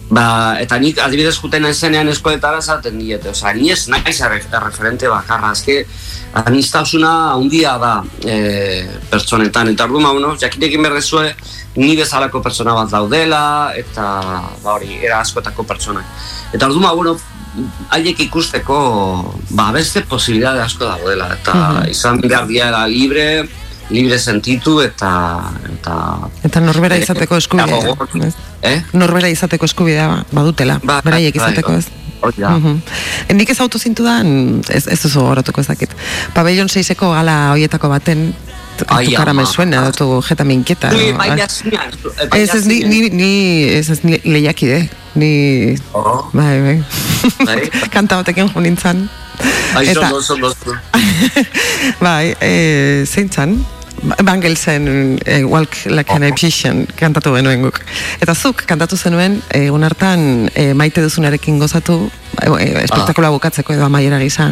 Ba, 0.07 0.55
eta 0.63 0.79
nik 0.79 1.01
adibidez 1.03 1.35
juten 1.35 1.65
naizenean 1.67 2.07
eskoletara 2.13 2.61
zaten 2.63 2.99
diete, 3.01 3.33
osea, 3.33 3.53
ni 3.59 3.73
ez 3.75 3.89
naiz 3.91 4.21
erreferente 4.23 5.09
bakarra, 5.11 5.51
eske 5.57 5.81
anistasuna 6.47 7.13
handia 7.33 7.73
da 7.83 7.93
e, 8.23 8.37
pertsonetan, 9.11 9.73
eta 9.75 9.89
orduan, 9.89 10.07
ba, 10.07 10.13
bueno, 10.15 10.35
jakinekin 10.39 10.87
berdezue, 10.87 11.33
ni 11.83 11.97
bezalako 11.99 12.43
pertsona 12.45 12.77
bat 12.79 12.93
daudela, 12.93 13.43
eta, 13.75 14.07
ba 14.63 14.77
hori, 14.77 14.95
era 15.03 15.19
askotako 15.25 15.67
pertsonak. 15.67 16.07
Eta 16.55 16.71
orduan, 16.71 16.87
ba, 16.87 16.95
bueno, 16.95 17.17
haiek 17.97 18.23
ikusteko, 18.29 18.79
ba, 19.59 19.73
beste 19.75 20.05
posibilitate 20.07 20.63
asko 20.69 20.87
daudela, 20.87 21.33
eta 21.35 21.57
izan 21.91 22.23
behar 22.23 22.47
diara 22.47 22.87
libre, 22.87 23.43
libre 23.91 24.19
sentitu, 24.19 24.81
eta, 24.81 25.51
eta 25.75 26.19
Eta 26.43 26.61
norbera 26.61 26.97
Eh, 26.97 27.03
izateko 27.03 27.37
eskubidea. 27.37 27.77
gogor- 27.77 28.33
eh? 28.63 28.83
Norbera 28.93 29.29
izateko 29.29 29.65
eskubidea 29.65 30.25
badutela, 30.33 30.81
Bai, 30.83 31.01
beraiek 31.05 31.37
bai, 31.37 31.45
izateko 31.47 31.73
bai. 31.73 31.79
ez. 31.79 31.87
Hori 32.21 32.41
da. 32.41 32.51
Mhm. 32.51 32.81
Nik 33.37 33.51
ez 33.51 33.61
auto 33.61 33.79
zintu 33.79 34.03
da, 34.03 34.23
ez, 34.73 34.87
ez 34.89 35.01
duzu 35.03 35.21
horatuko 35.21 35.61
ez. 35.61 35.69
Pabellon 36.35 36.69
6eko 36.69 37.13
gala 37.13 37.51
hoietako 37.53 37.89
baten, 37.89 38.35
Ai, 38.89 39.07
tu 39.07 39.13
cara 39.17 39.33
me 39.33 39.43
ama. 39.43 39.51
suena, 39.53 39.83
edo 39.83 39.93
tu 39.93 40.23
jeta 40.23 40.45
me 40.45 40.55
inquieta. 40.55 40.91
Ni 40.93 41.13
baina 41.13 41.45
ah. 41.45 41.49
zina. 41.49 41.81
Ez 42.35 42.55
ez 42.55 42.67
ni, 42.67 42.81
ni, 42.85 43.09
ni, 43.11 43.65
ez 43.69 43.91
ez 43.91 44.03
ni 44.05 44.19
lehiakide, 44.25 44.91
ni, 45.15 45.77
Oh, 45.93 46.29
bai, 46.33 46.61
bai. 46.61 46.85
Bai. 47.45 47.71
Kanta 47.95 48.17
batekin 48.17 48.49
jo 48.53 48.61
nintzen. 48.61 49.09
Aizo, 49.75 50.01
Eta- 50.01 50.13
oso, 50.13 50.35
oso. 50.43 50.75
bai, 52.01 52.35
e, 52.41 53.05
zein 53.07 53.31
zan? 53.33 53.65
Bangelsen 54.03 55.19
e, 55.25 55.45
Walk 55.45 55.87
Like 55.87 56.13
an 56.13 56.23
Egyptian 56.23 56.87
kantatu 56.97 57.33
genuen 57.35 57.63
guk. 57.65 57.81
Eta 58.21 58.35
zuk 58.35 58.65
kantatu 58.69 58.97
zenuen 58.97 59.41
e, 59.49 59.67
egun 59.67 59.87
hartan 59.87 60.51
e, 60.55 60.73
maite 60.75 61.03
duzunarekin 61.05 61.59
gozatu 61.59 61.99
e, 62.41 62.49
e, 62.49 62.69
espektakuloa 62.85 63.33
bukatzeko 63.37 63.77
edo 63.77 63.87
amaiera 63.87 64.21
gisa. 64.23 64.51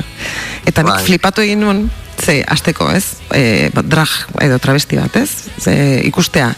Eta 0.64 0.82
nik 0.82 0.94
Bai. 0.94 1.04
flipatu 1.08 1.44
egin 1.44 1.60
nuen, 1.64 1.84
ze 2.20 2.40
asteko 2.48 2.88
ez, 2.94 3.04
e, 3.34 3.70
bat, 3.74 3.86
drag 3.90 4.14
edo 4.42 4.58
travesti 4.58 4.98
bat 5.00 5.16
ez, 5.20 5.28
ze 5.60 5.74
ikustea. 6.08 6.52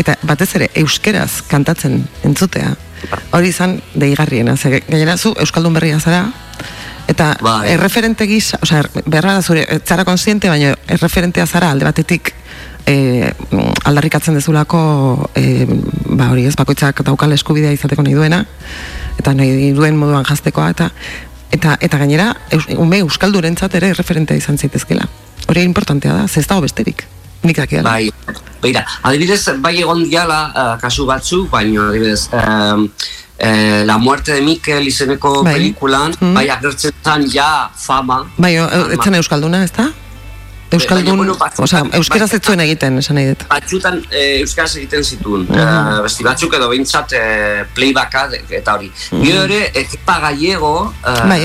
Eta 0.00 0.16
batez 0.26 0.54
ere 0.58 0.70
euskeraz 0.80 1.44
kantatzen 1.50 2.00
entzutea. 2.24 2.72
Hori 3.36 3.52
izan 3.52 3.76
deigarriena, 3.94 4.56
ze 4.56 4.80
gainera 4.80 5.16
zu 5.18 5.34
euskaldun 5.38 5.76
berria 5.76 6.00
zara, 6.00 6.24
Eta 7.08 7.34
Bai. 7.40 7.72
erreferente 7.74 8.26
gisa, 8.26 8.58
osea, 8.62 8.82
berra 9.04 9.40
zure, 9.42 9.66
ez 9.68 9.82
zara 9.84 10.04
konsiente, 10.04 10.48
baina 10.48 10.72
erreferentea 10.88 11.46
zara 11.46 11.70
alde 11.70 11.84
batetik 11.84 12.32
e, 12.86 13.30
aldarrikatzen 13.84 14.38
dezulako 14.38 15.30
e, 15.36 15.66
ba 16.16 16.30
hori 16.32 16.46
ez, 16.48 16.54
bakoitzak 16.56 17.04
daukal 17.04 17.32
eskubidea 17.36 17.72
izateko 17.76 18.04
nahi 18.06 18.16
duena, 18.16 18.44
eta 19.18 19.34
nahi 19.36 19.72
duen 19.76 19.98
moduan 20.00 20.24
jaztekoa, 20.28 20.70
eta 20.74 20.90
eta, 21.54 21.76
eta 21.80 21.98
gainera, 22.00 22.32
eus, 22.54 22.64
ume 22.80 23.00
euskaldurentzat 23.04 23.76
ere 23.78 23.92
erreferentea 23.94 24.40
izan 24.40 24.58
zitezkela. 24.58 25.06
Hori 25.48 25.62
importantea 25.62 26.16
da, 26.16 26.28
ze 26.28 26.40
ez 26.40 26.48
dago 26.50 26.64
besterik. 26.64 27.04
Nik 27.44 27.58
dakidala. 27.60 27.92
Bai, 27.92 28.38
beira, 28.62 28.84
adibidez, 29.04 29.42
bai 29.62 29.76
egon 29.82 30.06
diala 30.08 30.38
eh, 30.48 30.70
kasu 30.80 31.04
batzuk, 31.06 31.50
baina 31.52 31.90
adibidez, 31.90 32.30
eh, 32.32 33.14
eh, 33.38 33.82
La 33.84 33.98
muerte 33.98 34.32
de 34.32 34.40
Mikel 34.42 34.86
izeneko 34.86 35.42
Bai. 35.42 35.54
pelikulan, 35.54 36.14
Mm. 36.20 36.34
bai 36.34 36.48
agertzen 36.48 36.92
zan 37.04 37.26
ja 37.30 37.70
fama. 37.74 38.24
Bai, 38.36 38.58
o- 38.58 38.68
e, 38.70 38.94
ez 38.94 38.98
zen 39.04 39.14
euskalduna, 39.14 39.64
ez 39.64 39.72
da? 39.72 39.90
Euskaldun, 40.70 41.16
bueno, 41.16 41.34
batzutan- 41.38 41.62
osea, 41.64 41.82
euskeraz 41.92 42.32
ez 42.34 42.40
zuen 42.42 42.58
egiten, 42.60 42.98
esan 42.98 43.14
nahi 43.14 43.26
dut. 43.28 43.44
Batzutan 43.48 44.00
eh, 44.10 44.40
euskaraz 44.40 44.74
egiten 44.76 45.04
zituen, 45.04 45.42
Mhm. 45.48 45.58
eh, 45.58 46.00
besti 46.02 46.24
batzuk 46.24 46.54
edo 46.54 46.68
behintzat 46.68 47.12
eh, 47.12 47.64
playbacka 47.74 48.28
eta 48.50 48.74
hori. 48.74 48.90
Gero 49.10 49.42
ere, 49.44 49.70
ekipa 49.74 50.18
gallego, 50.20 50.92
eh, 51.06 51.10
Mhm. 51.10 51.28
Bai. 51.28 51.42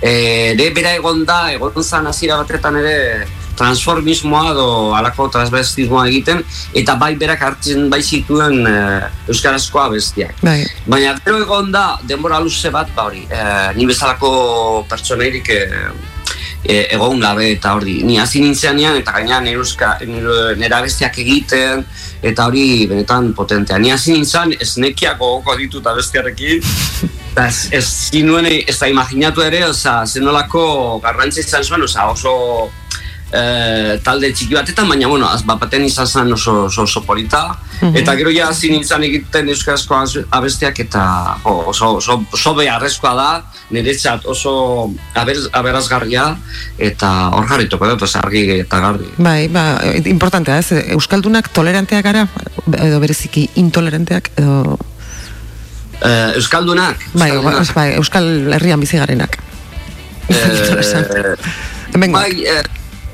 eh, 0.00 0.52
ere 0.52 0.70
bera 0.70 0.94
egon 0.94 1.24
da, 1.26 1.52
egon 1.52 1.82
zan 1.84 2.06
hasiera 2.06 2.36
batetan 2.36 2.76
ere 2.76 3.26
transformismoa 3.58 4.52
edo 4.52 4.68
alako 4.98 5.28
transvestismoa 5.34 6.06
egiten, 6.10 6.42
eta 6.78 6.96
bai 7.00 7.14
berak 7.20 7.42
hartzen 7.42 7.88
bai 7.92 8.02
zituen 8.02 8.60
eh, 8.70 9.08
euskarazkoa 9.28 9.88
bestiak. 9.94 10.38
Bai. 10.42 10.60
Baina 10.86 11.16
gero 11.24 11.42
egon 11.44 11.72
da, 11.74 11.88
denbora 12.08 12.40
luze 12.44 12.70
bat, 12.74 12.92
ba 12.94 13.08
hori, 13.10 13.24
eh, 13.30 13.72
ni 13.76 13.88
bezalako 13.88 14.30
pertsoneirik 14.90 15.50
eh, 15.54 15.90
e, 16.64 16.86
egon 16.94 17.20
gabe 17.20 17.52
eta 17.54 17.74
hori, 17.78 18.00
ni 18.06 18.18
hasi 18.18 18.42
nintzenean 18.42 18.98
eta 18.98 19.14
gaina 19.18 19.40
nire, 19.44 19.64
nire 20.58 20.80
bestiak 20.84 21.18
egiten 21.22 21.84
eta 22.22 22.48
hori 22.48 22.86
benetan 22.90 23.32
potentea. 23.34 23.78
Ni 23.78 23.92
hasi 23.94 24.16
nintzen 24.16 24.54
esnekiak 24.58 25.18
gogoko 25.18 25.56
ditut 25.58 25.86
abestiarekin 25.86 26.64
eta 27.32 27.46
ez, 27.46 27.68
ez 27.72 27.84
zinuen 28.10 28.48
ez 28.50 28.76
da 28.78 28.90
imaginatu 28.90 29.44
ere, 29.44 29.64
oza, 29.68 30.02
zenolako 30.06 30.98
garrantzi 31.04 31.44
izan 31.44 31.64
zuen, 31.64 31.86
oza, 31.86 32.10
oso 32.10 32.34
eh, 33.32 33.98
talde 34.04 34.30
txiki 34.32 34.54
batetan, 34.56 34.88
baina 34.88 35.08
bueno, 35.08 35.28
az, 35.28 35.42
bat 35.44 35.58
baten 35.60 35.84
izan 35.84 36.06
zen 36.06 36.32
oso, 36.32 36.64
oso, 36.64 36.82
oso 36.82 37.02
polita, 37.04 37.42
eta 37.94 38.14
gero 38.16 38.30
ja 38.32 38.48
hasi 38.48 38.70
nintzen 38.72 39.02
egiten 39.04 39.48
euskarazko 39.52 39.94
az- 39.98 40.24
abestiak 40.30 40.78
eta 40.80 41.02
jo, 41.44 41.52
oso, 41.74 41.90
oso, 42.00 42.22
oso 42.32 42.54
beharrezkoa 42.54 43.14
da, 43.14 43.28
niretzat 43.70 44.24
oso 44.26 44.54
aber, 45.14 45.36
aberazgarria, 45.52 46.24
eta 46.78 47.10
hor 47.36 47.46
jarrituko 47.50 47.86
dut, 47.92 48.02
oza, 48.08 48.20
argi 48.24 48.46
eta 48.62 48.80
garbi. 48.80 49.10
Bai, 49.18 49.48
ba, 49.52 49.66
importantea, 50.04 50.58
ez? 50.58 50.72
Euskaldunak 50.96 51.52
toleranteak 51.52 52.04
gara, 52.04 52.26
edo 52.80 53.00
bereziki 53.04 53.48
intoleranteak, 53.60 54.32
edo... 54.40 54.78
Eh, 56.00 56.32
Euskaldunak, 56.38 56.96
Bai, 57.12 57.30
Euskaldunak, 57.34 57.74
bai, 57.74 57.88
Euskal 57.98 58.52
Herrian 58.54 58.80
bizi 58.80 58.96
garenak. 59.00 59.36
eh, 60.28 61.34
Hemen 61.94 62.12
Bai, 62.12 62.44
eh, 62.46 62.62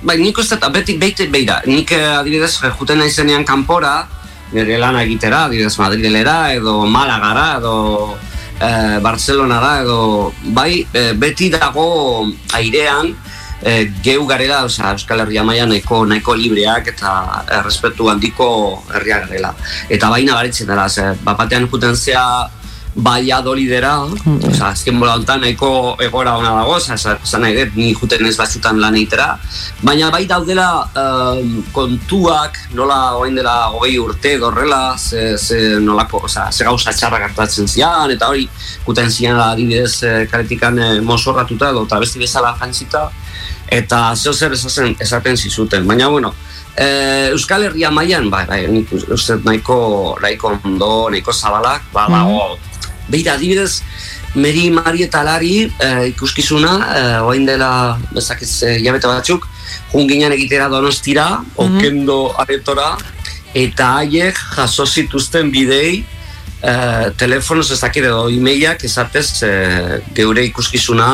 bai, 0.05 0.19
nik 0.21 0.39
uste, 0.39 0.59
beti 0.73 0.99
beite 1.01 1.27
beira, 1.33 1.61
nik 1.67 1.93
eh, 1.97 2.19
adibidez 2.21 2.53
eh, 2.63 2.71
juten 2.79 3.01
naizenean 3.01 3.45
kanpora, 3.45 4.07
nire 4.53 4.79
lana 4.79 5.03
egitera, 5.03 5.47
adibidez 5.49 5.75
Madrilera, 5.81 6.53
edo 6.55 6.85
Malagara, 6.87 7.47
edo 7.59 7.75
eh, 8.61 8.99
Barcelonara, 9.03 9.81
edo 9.83 10.33
bai, 10.57 10.85
eh, 10.93 11.13
beti 11.17 11.49
dago 11.51 12.27
airean, 12.55 13.15
eh, 13.63 13.91
geu 14.05 14.27
garela, 14.29 14.65
osea, 14.69 14.93
Euskal 14.93 15.25
Herria 15.25 15.45
maila 15.45 15.67
nahiko, 15.71 16.05
nahiko 16.07 16.37
libreak 16.37 16.93
eta 16.93 17.15
errespetu 17.61 18.11
handiko 18.13 18.49
herria 18.93 19.23
garela. 19.25 19.55
Eta 19.89 20.13
baina 20.13 20.37
baritzen 20.37 20.69
dela, 20.69 20.89
ze, 20.89 21.15
bapatean 21.25 21.69
juten 21.73 21.97
zea 21.97 22.27
Valladolidera, 22.95 24.05
osea, 24.07 24.69
azken 24.69 25.01
bola 25.01 25.17
honetan 25.17 25.41
nahiko 25.43 25.97
egora 26.05 26.37
ona 26.39 26.53
dago, 26.61 26.77
esan 26.79 27.43
nahi 27.43 27.57
dut, 27.57 27.75
ni 27.75 27.89
juten 27.99 28.23
ez 28.29 28.37
batzutan 28.39 28.79
lan 28.79 28.95
egitera, 28.95 29.33
baina 29.83 30.13
bai 30.15 30.23
daudela 30.31 30.69
em, 30.95 31.57
kontuak, 31.75 32.61
nola 32.79 33.17
orain 33.19 33.35
dela 33.35 33.57
hogei 33.75 33.99
urte 33.99 34.37
dorrela, 34.39 34.95
ze, 34.99 35.35
ze 35.39 35.59
nolako, 35.83 36.23
osea, 36.29 36.53
ze 36.53 36.65
gauza 36.69 36.95
txarra 36.95 37.19
gertatzen 37.27 37.67
zian, 37.67 38.15
eta 38.15 38.31
hori, 38.31 38.47
guten 38.87 39.11
zian 39.11 39.41
adibidez 39.43 40.03
eh, 40.07 40.17
karetikan 40.31 40.79
eh, 40.79 41.01
mozorratuta 41.03 41.73
edo 41.75 41.87
travesti 41.91 42.23
bezala 42.23 42.55
jantzita, 42.61 43.09
eta 43.75 44.05
zeo 44.15 44.33
zer 44.33 44.55
esaten, 44.55 44.95
esaten 45.03 45.37
zizuten, 45.37 45.87
baina 45.87 46.09
bueno, 46.15 46.35
Eh, 46.75 47.31
Euskal 47.31 47.63
Herria 47.69 47.91
mailan 47.95 48.25
bai, 48.33 48.43
bai, 48.49 48.65
nik 48.67 48.91
uste 49.15 49.37
nahiko, 49.47 50.17
nahiko 50.19 50.57
ondo, 50.57 50.89
nahiko 51.07 51.31
zabalak, 51.31 51.85
ba, 51.93 52.09
dago. 52.11 52.57
Beira, 53.09 53.35
adibidez, 53.35 53.83
Meri 54.35 54.71
Mari 54.71 55.05
eta 55.07 55.23
Lari 55.23 55.65
eh, 55.67 56.09
ikuskizuna, 56.11 56.73
eh, 56.99 57.19
oain 57.27 57.47
dela, 57.47 57.99
bezakiz, 58.15 58.63
eh, 58.63 58.79
jabete 58.83 59.11
batzuk, 59.11 59.47
jun 59.93 60.09
ginen 60.09 60.33
egitera 60.35 60.69
donostira, 60.69 61.29
okendo 61.57 62.35
aretora, 62.39 62.95
eta 63.55 63.93
haiek 64.01 64.39
jaso 64.57 64.87
zituzten 64.87 65.53
bidei, 65.55 66.05
eh, 66.65 67.11
telefonoz 67.17 67.71
ez 67.71 67.81
dakit 67.81 68.09
edo 68.09 68.29
e-mailak 68.33 68.85
esatez 68.89 69.43
eh, 69.47 70.01
geure 70.17 70.45
ikuskizuna 70.49 71.09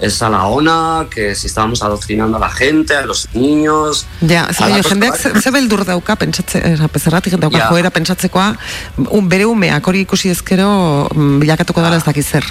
ez 0.00 0.12
zala 0.16 0.46
ona, 0.46 1.06
que 1.10 1.34
si 1.34 1.46
estábamos 1.46 1.82
adoctrinando 1.82 2.36
a 2.36 2.40
la 2.40 2.50
gente, 2.50 2.94
a 2.96 3.04
los 3.06 3.28
niños... 3.34 4.06
Ja, 4.20 4.46
ze 4.52 4.62
baina 4.62 4.82
jendeak 4.82 5.16
ze, 5.16 5.22
zerbait. 5.22 5.42
ze 5.42 5.50
beldur 5.50 5.84
dauka 5.84 6.16
pentsatze, 6.16 6.58
eh, 6.58 6.98
zerratik 6.98 7.34
dauka 7.36 7.58
Ja. 7.58 7.68
joera 7.68 7.90
pentsatzekoa, 7.90 8.56
un, 8.96 9.28
bere 9.28 9.46
umeak 9.46 9.86
hori 9.86 10.00
ikusi 10.00 10.30
ezkero 10.30 11.08
mm, 11.14 11.40
bilakatuko 11.40 11.82
dela 11.82 11.96
ez 11.96 12.04
dakit 12.04 12.26
zer. 12.26 12.44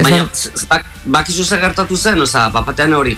Baina, 0.00 0.28
bak, 0.68 0.84
bakizu 1.04 1.44
zer 1.44 1.60
gertatu 1.60 1.96
zen, 1.96 2.20
oza, 2.20 2.48
bapatean 2.50 2.92
hori, 2.92 3.16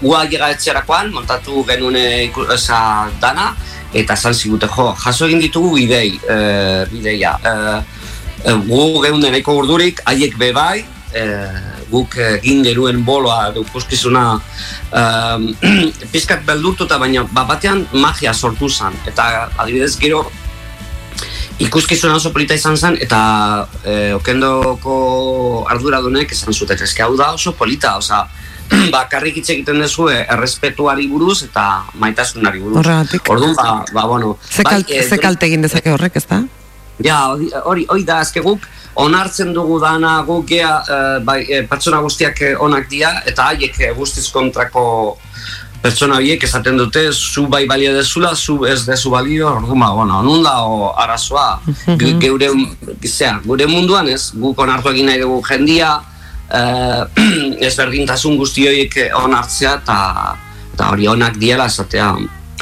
gua 0.00 0.24
llega 0.24 0.50
etxerakoan, 0.50 1.12
montatu 1.12 1.64
genuen 1.66 1.96
eh, 1.96 2.30
oza, 2.50 3.08
dana, 3.20 3.54
eta 3.92 4.14
esan 4.14 4.34
zigute, 4.34 4.68
jo, 4.72 4.92
jaso 5.04 5.28
egin 5.28 5.42
ditugu 5.42 5.74
bidei, 5.76 6.16
e, 6.16 6.36
bideia. 6.90 7.36
E, 7.42 8.54
gu 8.66 8.84
geunden 9.04 9.30
nahiko 9.30 9.56
urdurik, 9.60 10.00
haiek 10.08 10.38
be 10.40 10.50
bai, 10.56 10.84
e, 11.12 11.26
guk 11.92 12.16
egin 12.40 12.62
genuen 12.64 13.02
boloa 13.04 13.50
edo 13.50 13.64
ikuskizuna 13.66 14.24
um, 14.34 15.48
pizkat 16.12 16.46
beldurtuta, 16.48 16.98
baina 16.98 17.26
bapatean 17.28 17.86
magia 17.92 18.34
sortu 18.34 18.70
zen. 18.70 18.96
Eta 19.06 19.28
adibidez 19.56 19.94
gero 20.00 20.24
ikuskizuna 21.62 22.16
oso 22.16 22.32
polita 22.32 22.56
izan 22.58 22.76
zen, 22.76 22.96
eta 23.04 23.20
e, 23.84 24.12
okendoko 24.16 24.94
arduradunek 25.70 26.32
esan 26.34 26.54
zuten, 26.54 26.80
eske 26.82 27.04
hau 27.04 27.12
da 27.18 27.32
oso 27.36 27.52
polita, 27.58 27.96
osea, 28.00 28.24
bakarrik 28.96 29.38
hitz 29.40 29.50
egiten 29.54 29.82
dezue 29.82 30.22
errespetuari 30.22 31.06
buruz 31.10 31.42
eta 31.46 31.66
maitasunari 32.00 32.62
buruz. 32.62 32.80
Horregatik. 32.80 33.28
Orduan, 33.30 33.54
ba, 33.58 33.84
ba, 33.92 34.08
bueno. 34.08 34.36
Ze, 34.48 34.64
kal, 34.66 34.84
eh, 34.88 35.04
ze 35.06 35.20
kalte 35.22 35.48
egin 35.50 35.64
dezake 35.68 35.92
horrek, 35.92 36.18
ez 36.18 36.26
da? 36.30 36.42
Ja, 37.04 37.32
hori, 37.64 37.86
hori, 37.88 38.04
da, 38.04 38.20
ezke 38.22 38.40
guk. 38.44 38.66
Onartzen 38.94 39.52
dugu 39.56 39.78
dana 39.80 40.22
guk 40.26 40.46
gea, 40.48 40.72
eh, 40.88 41.18
bai, 41.24 41.40
eh, 41.48 41.62
pertsona 41.68 42.00
guztiak 42.04 42.40
eh, 42.42 42.54
onak 42.60 42.88
dira, 42.90 43.22
eta 43.26 43.46
haiek 43.50 43.78
guztiz 43.96 44.26
kontrako 44.32 45.16
pertsona 45.82 46.14
horiek 46.20 46.44
esaten 46.44 46.76
dute, 46.78 47.08
zu 47.12 47.46
bai 47.50 47.64
balio 47.66 47.94
dezula, 47.96 48.34
zu 48.36 48.64
ez 48.68 48.84
dezu 48.86 49.10
balio, 49.10 49.48
orduan, 49.56 49.80
ba, 49.80 49.88
bueno, 49.96 50.20
nun 50.22 50.42
da 50.44 50.58
o, 50.62 50.92
arazoa, 50.96 51.60
Ge- 51.98 52.18
geure, 52.20 52.50
zera, 53.04 53.40
gure 53.44 53.66
munduan 53.66 54.08
ez, 54.08 54.30
guk 54.34 54.58
onartu 54.62 54.92
egin 54.92 55.06
nahi 55.10 55.20
dugu 55.24 55.40
jendia, 55.48 55.96
eh, 56.52 57.02
ezberdintasun 57.66 58.36
guzti 58.38 58.68
horiek 58.68 58.94
onartzea, 59.24 59.74
eta 59.82 60.92
hori 60.92 61.08
onak 61.08 61.40
diela 61.40 61.66
esatea. 61.66 62.12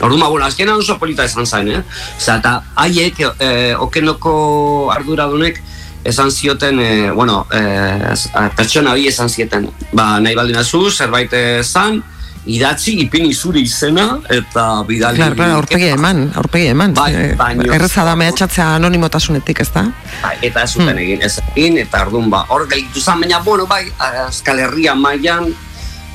Orduan, 0.01 0.21
ba, 0.21 0.29
bueno, 0.29 0.47
azkenan 0.47 0.77
oso 0.81 0.99
polita 0.99 1.25
esan 1.25 1.47
zain, 1.47 1.69
eh? 1.69 1.83
Osea, 2.17 2.37
eta 2.41 2.63
haiek, 2.77 3.21
eh, 3.39 3.75
okenoko 3.79 4.91
arduradunek, 4.95 5.61
esan 6.05 6.31
zioten, 6.33 6.81
eh, 6.81 7.11
bueno, 7.11 7.47
eh, 7.53 8.15
pertsona 8.57 8.93
hori 8.93 9.09
esan 9.09 9.29
zieten, 9.29 9.69
ba, 9.93 10.19
nahi 10.21 10.35
baldin 10.35 10.57
azu, 10.57 10.91
zerbait 10.91 11.33
esan, 11.61 12.03
idatzi, 12.47 12.95
ipini 13.05 13.35
zure 13.35 13.61
izena, 13.61 14.19
eta 14.33 14.83
bidali... 14.89 15.19
Claro, 15.21 15.37
claro, 15.37 15.59
aurpegi 15.61 15.91
eman, 15.93 16.23
aurpegi 16.35 16.71
eman. 16.73 16.95
Bai, 16.97 17.35
baino- 17.37 17.69
Erreza 17.77 18.03
da 18.09 18.15
mehatxatzea 18.17 18.71
anonimotasunetik, 18.79 19.61
ez 19.61 19.69
da? 19.75 19.83
Bai, 20.23 20.39
eta 20.49 20.63
ez 20.65 20.71
zuten 20.73 20.97
egin 20.99 21.21
ez 21.23 21.35
egin, 21.55 21.77
eta 21.85 22.01
orduan 22.07 22.31
ba, 22.33 22.47
hor 22.49 22.65
gelditu 22.71 23.01
zen, 23.05 23.21
baina, 23.21 23.43
bueno, 23.45 23.67
bai, 23.69 23.85
Euskal 24.25 24.59
Herria 24.65 24.95
mailan 24.97 25.53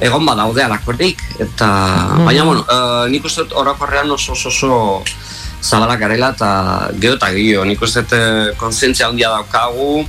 egon 0.04 0.26
badaude 0.28 0.64
alakorik, 0.64 1.22
eta, 1.40 1.70
baina, 2.26 2.44
bueno, 2.44 2.66
uh, 2.68 3.06
nik 3.12 3.26
uste 3.26 3.46
dut 3.46 3.56
orokorrean 3.62 4.12
oso 4.12 4.34
oso 4.34 4.50
oso 4.50 5.04
zabalak 5.66 6.00
garela, 6.00 6.32
eta 6.36 6.92
gero 7.00 7.18
eta 7.18 7.32
gehiago, 7.34 7.66
nik 7.66 7.82
uste 7.82 8.04
dut 8.04 8.14
eh, 8.18 8.54
kontzientzia 8.60 9.10
handia 9.10 9.32
daukagu, 9.34 10.06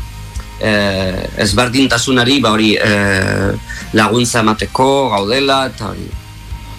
eh, 0.60 1.24
ezberdintasunari, 1.46 2.40
ba 2.44 2.52
hori, 2.56 2.74
eh, 2.76 3.52
laguntza 3.96 4.42
emateko 4.44 5.08
gaudela, 5.14 5.66
eta 5.72 5.92
hori, 5.94 6.08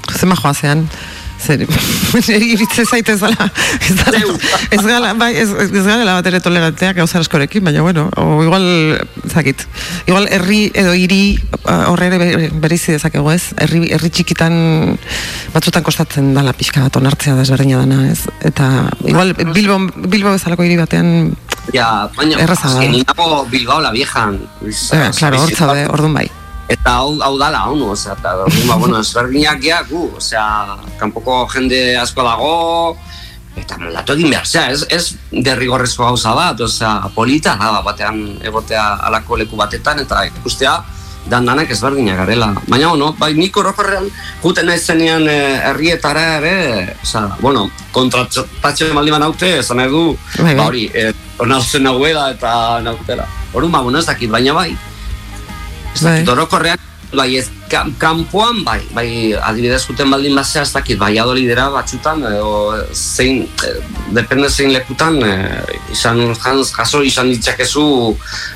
Zema 0.07 0.37
joazean, 0.39 0.85
zer, 1.39 1.61
iritze 2.53 2.85
zaite 2.89 3.13
ez 3.13 3.19
dala, 3.21 3.47
ez 4.71 4.81
gala, 4.85 5.13
bai, 5.19 5.31
ez, 5.37 5.49
ez 5.67 5.83
gala 5.85 6.17
bat 6.17 6.25
ere 6.31 6.39
toleranteak 6.43 6.97
gauza 6.97 7.19
askorekin, 7.21 7.63
baina 7.67 7.81
bueno, 7.85 8.07
o 8.17 8.41
igual, 8.43 8.65
zakit, 9.31 9.65
igual 10.07 10.27
herri 10.31 10.71
edo 10.73 10.93
hiri 10.97 11.37
uh, 11.65 11.91
horre 11.91 12.09
ere 12.11 12.17
be- 12.21 12.49
bereizi 12.63 12.95
dezakegu 12.95 13.31
ez, 13.33 13.51
herri, 13.63 13.83
herri 13.93 14.09
txikitan 14.09 14.57
batzutan 15.53 15.83
kostatzen 15.85 16.33
dala 16.37 16.53
pixka 16.57 16.83
bat 16.87 16.97
onartzea 17.01 17.35
desberdina 17.39 17.83
dana 17.85 18.07
ez, 18.11 18.23
eta 18.47 18.87
igual 19.05 19.33
Bilbo, 19.53 19.79
Bilbo 20.07 20.33
bezalako 20.37 20.63
hiri 20.67 20.79
batean, 20.81 21.35
Ja, 21.75 22.07
baina, 22.15 22.37
Erraza 22.39 22.69
da. 22.71 22.77
azken 22.79 22.93
nago 23.03 23.41
Bilbao 23.51 23.81
la 23.83 23.89
viejan. 23.91 24.37
eh, 24.63 25.09
claro, 25.17 25.41
hor 25.43 25.51
zaude, 25.51 25.81
orduan 25.91 26.13
bai. 26.15 26.29
Eta 26.67 26.97
hau, 26.99 27.13
hau 27.23 27.37
dala, 27.39 27.61
hau, 27.63 27.77
osea, 27.93 28.11
eta 28.19 28.33
ba, 28.67 28.75
bueno, 28.75 28.99
ezberdinak 28.99 29.61
gea 29.63 29.81
gu, 29.87 30.09
osea, 30.19 30.75
kanpoko 30.99 31.45
jende 31.53 31.95
asko 31.95 32.25
dago, 32.27 32.97
eta 33.55 33.77
moldatu 33.79 34.17
egin 34.17 34.33
behar, 34.33 34.43
osea, 34.43 34.65
ez, 34.75 34.83
ez 34.91 35.15
derrigorrezko 35.31 36.03
gauza 36.09 36.33
bat, 36.35 36.59
osea, 36.67 37.07
polita 37.15 37.55
da, 37.61 37.79
batean 37.85 38.19
egotea 38.43 38.83
alako 39.07 39.39
leku 39.39 39.55
batetan, 39.59 40.03
eta 40.03 40.25
ikustea, 40.27 40.73
dan 41.31 41.47
danak 41.47 41.71
ezberdinak 41.71 42.19
garela. 42.19 42.49
Baina, 42.67 42.91
bueno, 42.91 43.13
bai, 43.19 43.31
nik 43.39 43.55
orokorrean, 43.59 44.11
juten 44.43 44.67
naiz 44.67 44.81
zenean 44.91 45.23
eh, 45.31 45.61
herrietara 45.71 46.25
ere, 46.41 46.53
osea, 47.03 47.29
bueno, 47.39 47.69
kontratatzen 47.95 48.91
baldin 48.95 49.15
banaute, 49.15 49.53
esan 49.63 49.79
nahi 49.79 49.91
du, 49.95 50.03
Bai, 50.35 50.51
bai. 50.51 50.55
ba 50.59 50.67
hori, 50.67 50.85
eh, 50.93 51.13
onartzen 51.39 51.87
nahuela 51.87 52.27
eta 52.35 52.53
nautela. 52.83 53.27
Orduan, 53.53 53.71
ba, 53.71 53.85
bueno, 53.87 54.03
ez 54.03 54.07
dakit, 54.11 54.31
baina 54.31 54.51
bai, 54.55 54.69
ez 55.97 56.03
Bai. 56.05 56.19
dakit, 56.21 56.29
orokorrean, 56.35 56.79
bai, 57.15 57.37
ez, 57.39 57.47
kan- 57.71 57.93
kanpoan, 57.97 58.63
bai, 58.67 58.81
bai, 58.93 59.07
adibidez 59.33 59.79
juten 59.87 60.09
baldin 60.11 60.35
bazea, 60.35 60.61
ez 60.67 60.71
dakit, 60.75 60.97
bai, 60.99 61.13
adolidera 61.17 61.69
batzutan, 61.73 62.21
edo 62.27 62.49
zein, 62.93 63.45
eh, 63.65 63.77
depende 64.15 64.49
zein 64.51 64.73
lekutan, 64.75 65.15
eh, 65.23 65.61
izan, 65.95 66.19
jans, 66.35 66.73
jaso 66.75 67.01
izan 67.07 67.31
ditzakezu, 67.31 67.85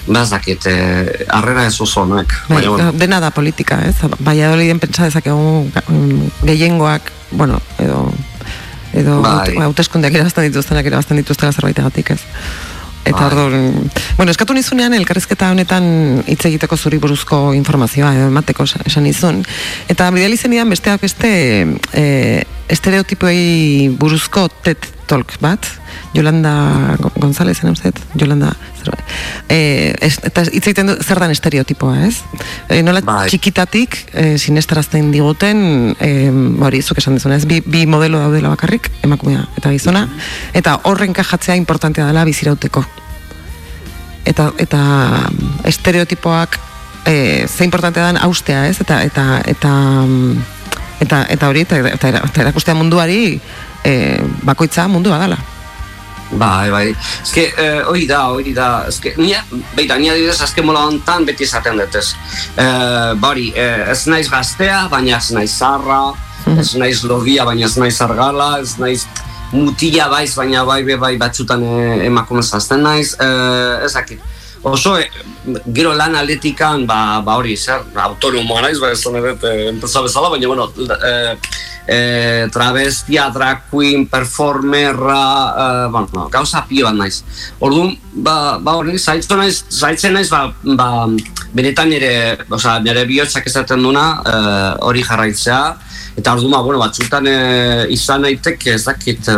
ba, 0.07 0.23
ez 0.25 0.29
dakit, 0.35 0.67
eh, 0.67 1.25
harrera 1.31 1.65
ez 1.65 1.79
oso 1.81 2.03
honek. 2.03 2.33
Bai, 2.49 2.65
bueno, 2.67 2.91
dena 2.91 3.19
da 3.23 3.31
politika, 3.31 3.79
ez? 3.87 3.95
Valladoliden 4.19 4.79
pentsa 4.83 5.07
dezakegu 5.07 5.71
mm, 5.87 6.27
gehiengoak, 6.43 7.11
bueno, 7.31 7.61
edo 7.79 8.11
edo 8.93 9.21
Bai. 9.23 9.31
haute- 9.31 9.61
hauteskundeak 9.63 10.13
irabazten 10.17 10.43
dituztenak 10.49 10.85
irabazten 10.85 11.15
dituztela 11.21 11.53
zerbaitegatik, 11.55 12.09
ez? 12.11 12.19
Eta 13.05 13.25
orduan, 13.25 13.89
bueno, 14.17 14.31
eskatu 14.31 14.53
nizunean 14.53 14.93
elkarrizketa 14.93 15.49
honetan 15.51 15.85
hitz 16.29 16.43
egiteko 16.45 16.77
zuri 16.77 16.99
buruzko 17.01 17.53
informazioa 17.57 18.13
edo 18.17 18.27
emateko 18.29 18.67
esan 18.85 19.03
nizun. 19.07 19.41
Eta 19.89 20.11
bidali 20.13 20.37
zenidan 20.37 20.69
besteak 20.69 21.01
beste 21.01 21.31
e, 21.93 22.05
estereotipoei 22.71 23.91
buruzko 23.99 24.47
TED 24.63 24.87
Talk 25.11 25.33
bat, 25.43 25.65
Yolanda 26.15 26.95
Go- 26.99 27.11
González, 27.19 27.59
zen? 27.59 27.73
Yolanda, 28.15 28.53
zerbait. 28.79 29.03
E, 29.49 29.93
es, 29.99 30.19
eta 30.23 30.45
hitz 30.47 30.63
egiten 30.63 30.87
du 30.87 30.95
zer 31.03 31.19
dan 31.19 31.33
estereotipoa, 31.33 32.05
ez? 32.07 32.21
E, 32.69 32.79
nola 32.83 33.01
Bai. 33.03 33.27
txikitatik 33.27 33.97
e, 34.13 34.37
sinestarazten 34.39 35.11
diguten, 35.11 35.97
e, 35.99 36.31
hori, 36.63 36.81
zuk 36.81 37.03
esan 37.03 37.19
dizuna, 37.19 37.35
ez? 37.35 37.45
Bi, 37.49 37.59
bi 37.65 37.83
modelo 37.91 38.23
daudela 38.23 38.53
bakarrik, 38.55 38.87
emakumea 39.03 39.43
eta 39.59 39.73
gizona, 39.75 40.05
eta 40.53 40.79
horren 40.87 41.13
kajatzea 41.13 41.59
importantea 41.59 42.07
dela 42.07 42.23
bizirauteko. 42.27 42.85
Eta, 44.31 44.51
eta 44.63 44.81
estereotipoak 45.67 46.59
e, 47.05 47.47
ze 47.47 47.67
importantea 47.67 48.11
dan 48.11 48.23
austea, 48.23 48.67
ez? 48.69 48.79
Eta, 48.79 49.03
eta, 49.03 49.41
eta, 49.45 49.75
mm, 50.07 50.60
eta, 51.01 51.25
eta 51.29 51.49
hori, 51.49 51.65
eta, 51.65 51.81
eta, 51.89 52.13
eta 52.21 52.45
erakustea 52.45 52.77
munduari 52.77 53.39
e, 53.83 53.95
bakoitza 54.45 54.87
mundua 54.87 55.19
dala. 55.21 55.39
Bai, 56.31 56.69
bai. 56.71 56.85
Eske, 57.23 57.49
eh, 57.59 57.81
hori 57.83 58.05
da, 58.07 58.21
hori 58.31 58.53
da. 58.55 58.85
Eske, 58.87 59.11
nia, 59.19 59.41
beita, 59.75 59.97
nia 59.99 60.13
didez 60.15 60.37
azken 60.41 60.65
mola 60.65 60.85
hontan 60.87 61.25
beti 61.27 61.43
esaten 61.43 61.79
dut 61.81 61.97
ez. 61.99 62.13
Eh, 62.55 63.11
bari, 63.19 63.49
eh, 63.55 63.89
ez 63.91 64.05
naiz 64.07 64.29
gaztea, 64.31 64.85
baina 64.91 65.17
ez 65.17 65.31
naiz 65.35 65.51
zarra, 65.51 66.13
ez 66.57 66.71
naiz 66.79 67.03
logia, 67.03 67.43
baina 67.45 67.65
ez 67.65 67.75
naiz 67.77 67.99
argala, 68.01 68.53
ez 68.61 68.77
naiz 68.79 69.05
mutila 69.51 70.07
baiz, 70.11 70.33
baina 70.35 70.63
bai, 70.63 70.83
bai, 70.87 70.97
bai 70.97 71.15
batzutan 71.19 71.63
eh, 71.63 72.05
emakume 72.07 72.43
zazten 72.43 72.83
naiz, 72.83 73.15
eh, 73.19 73.85
ez 73.85 73.93
dakit. 73.93 74.30
Oso, 74.63 74.97
eh, 74.99 75.09
gero 75.73 75.93
lan 75.97 76.15
atletikan, 76.15 76.85
ba, 76.85 77.21
ba 77.25 77.39
hori, 77.39 77.55
zer, 77.57 77.81
autonomoa 77.97 78.61
naiz, 78.61 78.77
ba, 78.77 78.91
ez 78.91 79.01
eh, 79.05 79.69
enpresa 79.71 80.03
bezala, 80.05 80.29
baina, 80.29 80.47
bueno, 80.47 80.69
eh, 81.01 81.33
eh, 81.87 82.47
travestia, 82.51 83.29
drag 83.33 83.63
queen, 83.69 84.07
performerra, 84.07 85.23
eh, 85.57 85.87
bueno, 85.91 86.29
gauza 86.29 86.65
pio 86.67 86.85
bat 86.85 86.95
naiz. 86.95 87.23
Orduan, 87.59 87.95
ba, 88.13 88.57
ba 88.59 88.75
hori, 88.79 88.97
zaitzen 88.99 89.37
naiz, 89.37 89.63
zaitzen 89.69 90.13
naiz, 90.13 90.29
ba, 90.29 90.53
ba, 90.63 91.07
benetan 91.53 91.89
nire, 91.89 92.37
osea, 92.49 92.79
nire 92.79 93.05
bihotzak 93.05 93.47
esaten 93.47 93.81
duna, 93.83 94.05
eh, 94.25 94.75
hori 94.87 95.03
jarraitzea, 95.03 95.61
eta 96.17 96.33
orduan, 96.35 96.51
ba, 96.51 96.61
bueno, 96.61 96.79
batzutan 96.79 97.27
eh, 97.27 97.85
izan 97.89 98.21
naiteke, 98.25 98.73
ez 98.75 98.83
dakit, 98.85 99.27
eh, 99.31 99.35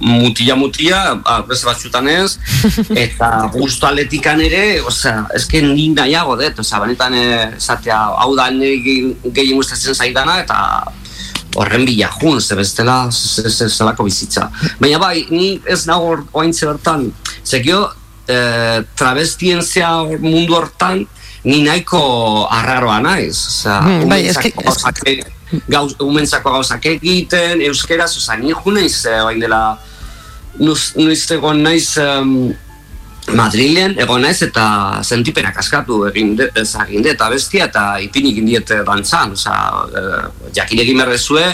mutila 0.00 0.56
mutila, 0.58 1.00
ba, 1.24 1.40
beste 1.48 1.66
batzutan 1.66 2.08
ez, 2.08 2.38
eta 3.06 3.50
gustu 3.54 3.86
atletikan 3.86 4.40
ere, 4.40 4.80
osea, 4.82 5.26
eske 5.34 5.62
ni 5.62 5.88
nahiago 5.94 6.36
dut, 6.36 6.58
osea, 6.62 6.82
benetan 6.84 7.14
eh, 7.14 7.50
esatea, 7.56 7.98
hau 8.22 8.34
da 8.36 8.50
nire 8.50 8.78
ge- 8.84 9.32
gehien 9.32 9.56
gustatzen 9.56 9.94
zaidana, 9.94 10.40
eta 10.44 10.60
horren 11.56 11.84
bila 11.88 12.10
jun, 12.20 12.40
ze 12.40 12.54
bestela 12.54 13.10
ze- 13.10 13.48
ze- 13.50 13.68
zelako 13.68 14.04
bizitza. 14.04 14.50
Baina 14.80 14.98
bai, 14.98 15.26
ni 15.30 15.60
ez 15.64 15.86
nago 15.86 16.16
oaintze 16.32 16.66
bertan, 16.66 17.12
zekio, 17.44 17.88
eh, 18.28 18.82
travestien 18.94 19.62
zea 19.62 19.90
hor 20.02 20.18
mundu 20.20 20.54
hortan, 20.54 21.06
ni 21.44 21.62
nahiko 21.62 22.46
arraroa 22.50 23.00
naiz. 23.00 23.36
Osea, 23.48 23.80
Hmm, 23.80 24.08
bai, 24.08 24.22
eske- 24.28 24.52
gauzak 24.64 24.98
e- 25.06 25.22
gauz, 25.68 25.94
umentzako 26.02 26.50
gauzak 26.56 26.84
egiten, 26.86 27.60
euskeraz, 27.62 28.16
osea, 28.16 28.36
ni 28.36 28.50
jo 28.52 28.72
naiz, 28.72 29.04
eh, 29.06 29.22
orain 29.22 29.40
dela, 29.40 29.78
nuz, 30.58 30.92
naiz, 30.96 31.96
em, 31.96 32.54
Madrilen 33.34 33.96
egon 33.98 34.22
naiz 34.22 34.38
eta 34.46 35.02
sentipenak 35.02 35.56
askatu 35.58 36.04
egin 36.12 36.36
de, 36.38 36.46
ez 36.54 36.68
egin 36.86 37.02
dut 37.02 37.20
abestia 37.26 37.66
eta 37.66 37.98
ipini 38.04 38.30
egin 38.30 38.46
diet 38.46 38.70
dantzan, 38.86 39.32
osea, 39.34 39.58
e, 39.90 40.50
jakin 40.54 40.84
egin 40.84 41.00
behar 41.02 41.10
dezue, 41.10 41.44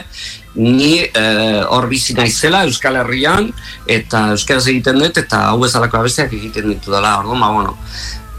ni 0.54 0.98
eh, 1.00 1.62
hor 1.64 1.86
bizi 1.88 2.14
naizela 2.14 2.64
Euskal 2.68 2.98
Herrian 3.00 3.48
eta 3.88 4.26
euskaraz 4.34 4.66
egiten 4.68 4.98
dut 5.00 5.16
eta 5.22 5.46
hau 5.48 5.60
bezalako 5.62 6.02
abestiak 6.02 6.34
egiten 6.36 6.68
ditu 6.68 6.92
dela, 6.92 7.14
orduan, 7.22 7.40
ba, 7.40 7.48
bueno, 7.56 7.76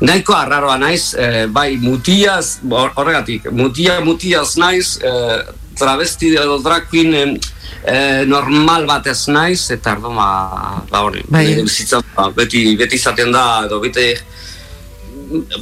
nahiko 0.03 0.35
arraroa 0.37 0.77
naiz, 0.77 1.15
eh, 1.17 1.47
bai 1.49 1.77
mutiaz, 1.81 2.59
hor- 2.69 2.93
horregatik, 2.95 3.49
mutia 3.51 3.99
mutiaz 4.05 4.57
naiz, 4.61 4.99
eh, 5.01 5.41
travesti 5.77 6.33
edo 6.35 6.59
drag 6.63 6.87
queen 6.89 7.13
eh, 7.15 8.23
normal 8.27 8.85
bat 8.89 9.07
ez 9.11 9.27
naiz, 9.27 9.63
eta 9.73 9.95
ardo, 9.95 10.13
ba, 10.15 10.83
ba 10.89 11.03
hori, 11.05 11.23
Bai. 11.27 11.47
bizitza, 11.61 12.01
ba, 12.15 12.29
beti, 12.35 12.65
beti 12.79 12.99
izaten 12.99 13.33
da, 13.33 13.63
edo 13.67 13.79
beti, 13.83 14.11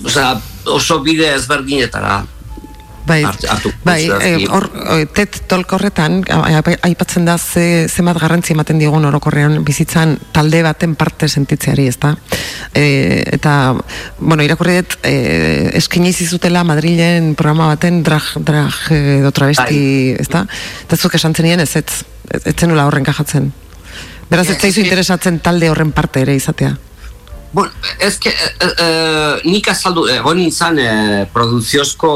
osea, 0.03 0.35
oso 0.75 0.99
bide 1.05 1.31
ezberdinetara 1.35 2.21
Bai, 3.11 3.23
Hart- 3.27 3.45
hartu 3.51 3.71
bai, 3.83 4.09
eh, 4.21 4.47
hor, 4.47 4.69
eh, 4.95 5.05
TED 5.11 5.41
Talk 5.51 5.73
horretan, 5.75 6.21
aipatzen 6.87 7.25
da 7.27 7.37
ze, 7.37 7.87
zemat 7.91 8.19
garrantzi 8.21 8.53
ematen 8.55 8.79
digun 8.79 9.05
orokorrean 9.09 9.57
bizitzan 9.67 10.17
talde 10.31 10.61
baten 10.63 10.95
parte 10.95 11.27
sentitzeari, 11.27 11.87
ezta? 11.91 12.13
E, 12.73 13.23
eta, 13.35 13.75
bueno, 14.19 14.45
irakurri 14.47 14.77
dut, 14.79 14.95
e, 15.03 15.71
eskini 15.81 16.13
zizutela 16.13 16.63
Madrilen 16.63 17.33
programa 17.35 17.67
baten 17.73 17.99
drag, 18.03 18.31
drag 18.47 18.79
edo 18.95 19.31
travesti, 19.35 19.81
ezta? 20.19 20.45
Eta 20.85 20.97
zuk 20.97 21.19
esan 21.19 21.35
zenien 21.35 21.59
ez, 21.59 21.75
ez, 21.75 22.05
ez, 22.31 22.55
zenula 22.55 22.87
horren 22.87 23.03
kajatzen. 23.03 23.51
Beraz, 24.31 24.47
ez 24.47 24.61
zaizu 24.61 24.85
interesatzen 24.85 25.41
talde 25.43 25.67
horren 25.69 25.91
parte 25.91 26.23
ere 26.23 26.37
izatea. 26.39 26.77
Bueno, 27.53 27.71
ez 27.99 28.17
que, 28.17 28.29
eh, 28.29 28.73
eh, 28.77 29.41
nik 29.43 29.67
azaldu, 29.67 30.05
egon 30.07 30.37
nintzen 30.37 30.79
eh, 30.79 31.27
produziozko 31.33 32.11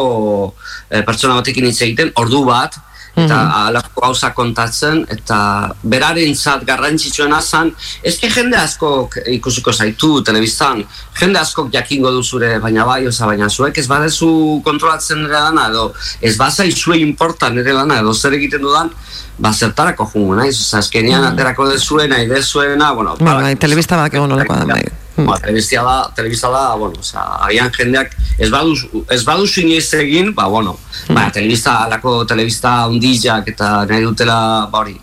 eh, 0.90 1.02
pertsona 1.04 1.36
batekin 1.42 1.68
hitz 1.68 1.82
egiten, 1.82 2.14
ordu 2.16 2.46
bat, 2.48 2.78
eta 3.16 3.38
alako 3.68 4.02
gauza 4.04 4.32
kontatzen, 4.36 5.06
eta 5.12 5.38
beraren 5.84 6.36
zat 6.36 6.66
garrantzitsuena 6.68 7.40
zan, 7.42 7.72
ez 8.04 8.18
que 8.20 8.30
jende 8.32 8.58
asko 8.60 8.90
ikusiko 9.32 9.72
zaitu 9.72 10.20
telebistan, 10.28 10.84
jende 11.20 11.40
asko 11.40 11.70
jakingo 11.72 12.12
du 12.12 12.24
zure, 12.24 12.58
baina 12.60 12.84
bai, 12.88 13.06
oza, 13.08 13.30
baina 13.30 13.50
zuek 13.50 13.78
ez 13.80 13.88
badezu 13.88 14.60
kontrolatzen 14.66 15.24
nire 15.24 15.40
lana, 15.48 15.70
edo 15.72 15.88
ez 16.22 16.36
bazai 16.38 16.72
zue 16.74 17.00
importa 17.00 17.50
nire 17.50 17.74
lana, 17.74 18.02
edo 18.04 18.14
zer 18.14 18.36
egiten 18.36 18.64
dudan, 18.68 18.92
ba, 19.40 19.54
zertarako 19.54 20.10
jungo 20.12 20.36
naiz, 20.36 20.58
oza, 20.60 20.84
azkenean 20.84 21.32
aterako 21.32 21.72
dezuena, 21.72 22.20
idezuena, 22.24 22.92
bueno, 22.92 23.16
Bai, 23.20 23.42
bai, 23.42 23.56
telebista 23.56 23.96
bat 24.00 24.14
egon 24.14 24.32
nolakoa 24.32 24.64
da, 24.64 24.76
bai. 24.76 25.05
Hmm. 25.16 25.30
Ba, 25.30 25.38
telebistia 25.40 25.84
da, 25.84 26.12
telebista 26.16 26.50
da, 26.52 26.76
bueno, 26.76 27.00
oza, 27.00 27.22
agian 27.48 27.72
jendeak 27.72 28.12
ez 28.38 28.50
baduzu, 28.52 29.06
ez 29.12 29.22
baduzu 29.24 29.62
inoiz 29.62 29.88
egin, 29.96 30.34
ba, 30.36 30.50
bueno, 30.52 30.78
Hmm. 31.08 31.16
ba, 31.16 31.30
telebista, 31.32 31.86
alako 31.86 32.26
telebista 32.26 32.88
undizak 32.88 33.48
eta 33.48 33.86
nahi 33.86 34.04
dutela, 34.04 34.68
ba, 34.72 34.80
hori, 34.80 34.98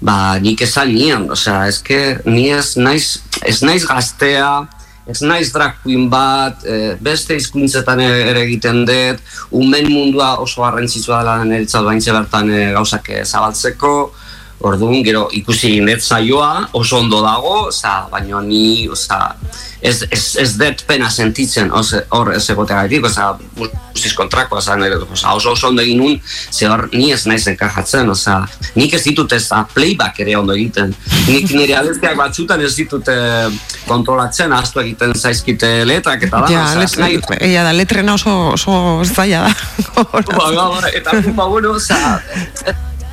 ba, 0.00 0.38
nik 0.38 0.60
esan 0.62 0.94
nian, 0.94 1.30
osea, 1.30 1.66
eske, 1.68 2.18
ni 2.24 2.48
ez 2.50 2.76
naiz, 2.76 3.18
ez 3.44 3.60
naiz 3.62 3.84
gaztea, 3.84 4.68
ez 5.08 5.20
naiz 5.24 5.50
drag 5.52 5.78
queen 5.82 6.08
bat, 6.12 6.64
eh, 6.68 6.94
beste 7.00 7.34
hizkuntzetan 7.34 8.00
ere 8.04 8.42
egiten 8.44 8.84
dut, 8.88 9.22
umen 9.50 9.88
mundua 9.90 10.34
oso 10.42 10.62
garrantzitsua 10.62 11.22
dela 11.22 11.44
niretzat 11.44 11.84
baintze 11.84 12.12
bertan 12.12 12.50
eh, 12.52 12.72
gauzak 12.76 13.08
eh, 13.10 13.24
zabaltzeko, 13.24 14.12
Orduan, 14.58 15.04
gero 15.06 15.28
ikusi 15.38 15.68
egin 15.68 15.86
dut 15.86 16.02
saioa, 16.02 16.68
oso 16.74 16.98
ondo 16.98 17.20
dago, 17.22 17.68
oza, 17.68 18.08
baina 18.10 18.40
ni, 18.42 18.88
oza, 18.90 19.36
ez, 19.80 20.00
ez, 20.10 20.22
ez 20.42 20.48
dut 20.58 20.82
pena 20.88 21.06
sentitzen 21.14 21.70
hor 21.70 22.32
ez 22.34 22.42
egoteagatik, 22.50 23.06
oza, 23.06 23.28
guztiz 23.54 24.10
kontrakoa 24.18 24.58
zan, 24.60 24.82
ere, 24.82 24.98
oza, 24.98 25.36
oso 25.38 25.52
oso 25.54 25.68
ondo 25.70 25.84
egin 25.84 26.02
nun, 26.02 26.16
ze 26.50 26.66
hor 26.66 26.88
ni 26.90 27.12
ez 27.14 27.20
naiz 27.30 27.44
enkajatzen, 27.52 28.10
oza, 28.10 28.40
nik 28.74 28.96
ez 28.98 29.04
ditut 29.06 29.36
ez 29.38 29.44
da 29.46 29.62
playback 29.74 30.18
ere 30.26 30.34
ondo 30.40 30.56
egiten. 30.58 30.90
Nik 31.28 31.54
nire 31.54 31.78
abestiak 31.78 32.18
batzutan 32.18 32.66
ez 32.66 32.72
ditut 32.80 33.06
eh, 33.14 33.46
kontrolatzen, 33.86 34.52
astu 34.58 34.82
egiten 34.82 35.14
zaizkite 35.14 35.70
letrak 35.86 36.26
eta 36.26 36.42
da, 36.42 36.50
Ja, 36.50 36.66
oza, 36.66 36.82
ez 36.82 36.98
nahi- 36.98 37.22
da, 37.54 37.72
letrena 37.78 38.18
oso, 38.18 38.34
oso 38.58 39.06
zaila 39.06 39.46
da. 39.46 39.54
Ba, 39.94 40.26
ba, 40.34 40.68
ba, 40.74 40.94
eta 40.94 41.14
ba, 41.34 41.46
bueno, 41.46 41.76
oza, 41.78 42.18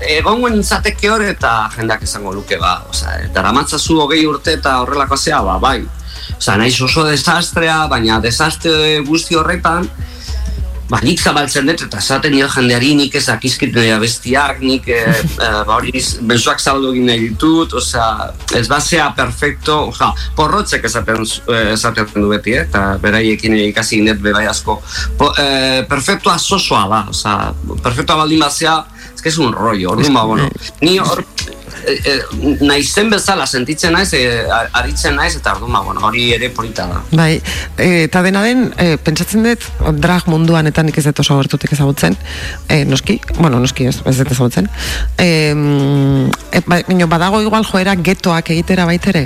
egongo 0.02 0.50
nintzateke 0.50 1.10
hor 1.10 1.24
eta 1.24 1.70
jendeak 1.76 2.04
esango 2.04 2.34
luke, 2.34 2.58
ba, 2.60 2.80
oza, 2.90 3.16
daramatzazu 3.34 4.02
hogei 4.04 4.26
urte 4.28 4.58
eta 4.60 4.80
horrelako 4.84 5.18
zea, 5.18 5.42
ba, 5.46 5.60
bai. 5.60 5.80
Oza, 6.36 6.58
naiz 6.60 6.76
oso 6.82 7.06
desastrea, 7.08 7.86
baina 7.92 8.20
desastre 8.20 9.00
guzti 9.08 9.38
horretan, 9.40 9.88
ba, 10.90 11.00
nik 11.02 11.22
zabaltzen 11.22 11.66
dut, 11.70 11.82
eta 11.88 12.00
esaten 12.02 12.36
dio 12.36 12.48
jendeari 12.52 12.92
nik 12.98 13.16
ez 13.18 13.24
akizkit 13.32 13.74
nire 13.74 13.98
bestiak, 14.02 14.60
nik 14.62 14.90
e, 14.92 15.00
e, 15.16 15.48
ba, 15.66 15.78
hori 15.78 15.94
benzuak 16.28 16.60
zabaldu 16.60 16.92
egin 16.94 17.08
nahi 17.10 17.22
ditut, 17.30 17.74
osea, 17.80 18.10
ez 18.60 18.66
basea 18.70 19.08
perfecto, 19.18 19.80
oza, 19.94 20.12
porrotzek 20.38 20.86
esaten, 20.86 21.24
eh, 21.24 21.72
esaten 21.74 22.12
du 22.14 22.28
beti, 22.30 22.58
eta 22.66 22.84
beraiekin 23.02 23.56
ikasi 23.70 24.04
dut 24.06 24.22
bebai 24.28 24.46
asko. 24.52 24.82
Po, 25.18 25.32
e, 25.40 25.86
perfectoa 25.90 26.38
sosoa 26.38 26.84
da, 26.92 27.02
osea, 27.16 27.54
perfectoa 27.80 28.22
baldin 28.26 28.46
bazea, 28.46 28.84
que 29.26 29.30
es 29.30 29.40
un 29.40 29.52
rollo, 29.54 29.90
orduan, 29.90 30.14
ba, 30.14 30.24
bueno, 30.24 30.50
ni 30.82 31.00
hor, 31.00 31.26
e, 31.88 31.94
e, 32.06 32.56
naizen 32.62 33.10
bezala 33.10 33.48
sentitzen 33.48 33.96
naiz, 33.98 34.12
e, 34.14 34.20
aritzen 34.78 35.16
naiz, 35.18 35.32
eta 35.40 35.56
orduan, 35.56 35.72
ba, 35.74 35.80
bueno, 35.82 36.04
hori 36.06 36.28
ere 36.36 36.52
polita 36.54 36.86
da. 36.86 37.00
Bai, 37.10 37.40
eta 37.82 38.22
dena 38.22 38.44
den, 38.46 38.68
e, 38.78 39.00
pentsatzen 39.02 39.48
dut, 39.48 39.66
drag 39.98 40.30
munduan 40.30 40.70
eta 40.70 40.84
nik 40.86 41.00
ez 41.02 41.08
dut 41.08 41.24
oso 41.24 41.40
gertutik 41.40 41.74
ezagutzen, 41.74 42.14
e, 42.70 42.84
noski, 42.86 43.18
bueno, 43.40 43.58
noski 43.64 43.90
ez, 43.90 43.96
ez 44.06 44.14
dut 44.20 44.36
ezagutzen, 44.38 44.70
e, 45.18 45.32
e, 46.54 46.62
ba, 46.70 46.84
badago 47.16 47.42
igual 47.42 47.66
joera 47.66 47.98
getoak 47.98 48.54
egitera 48.54 48.86
baitere, 48.86 49.26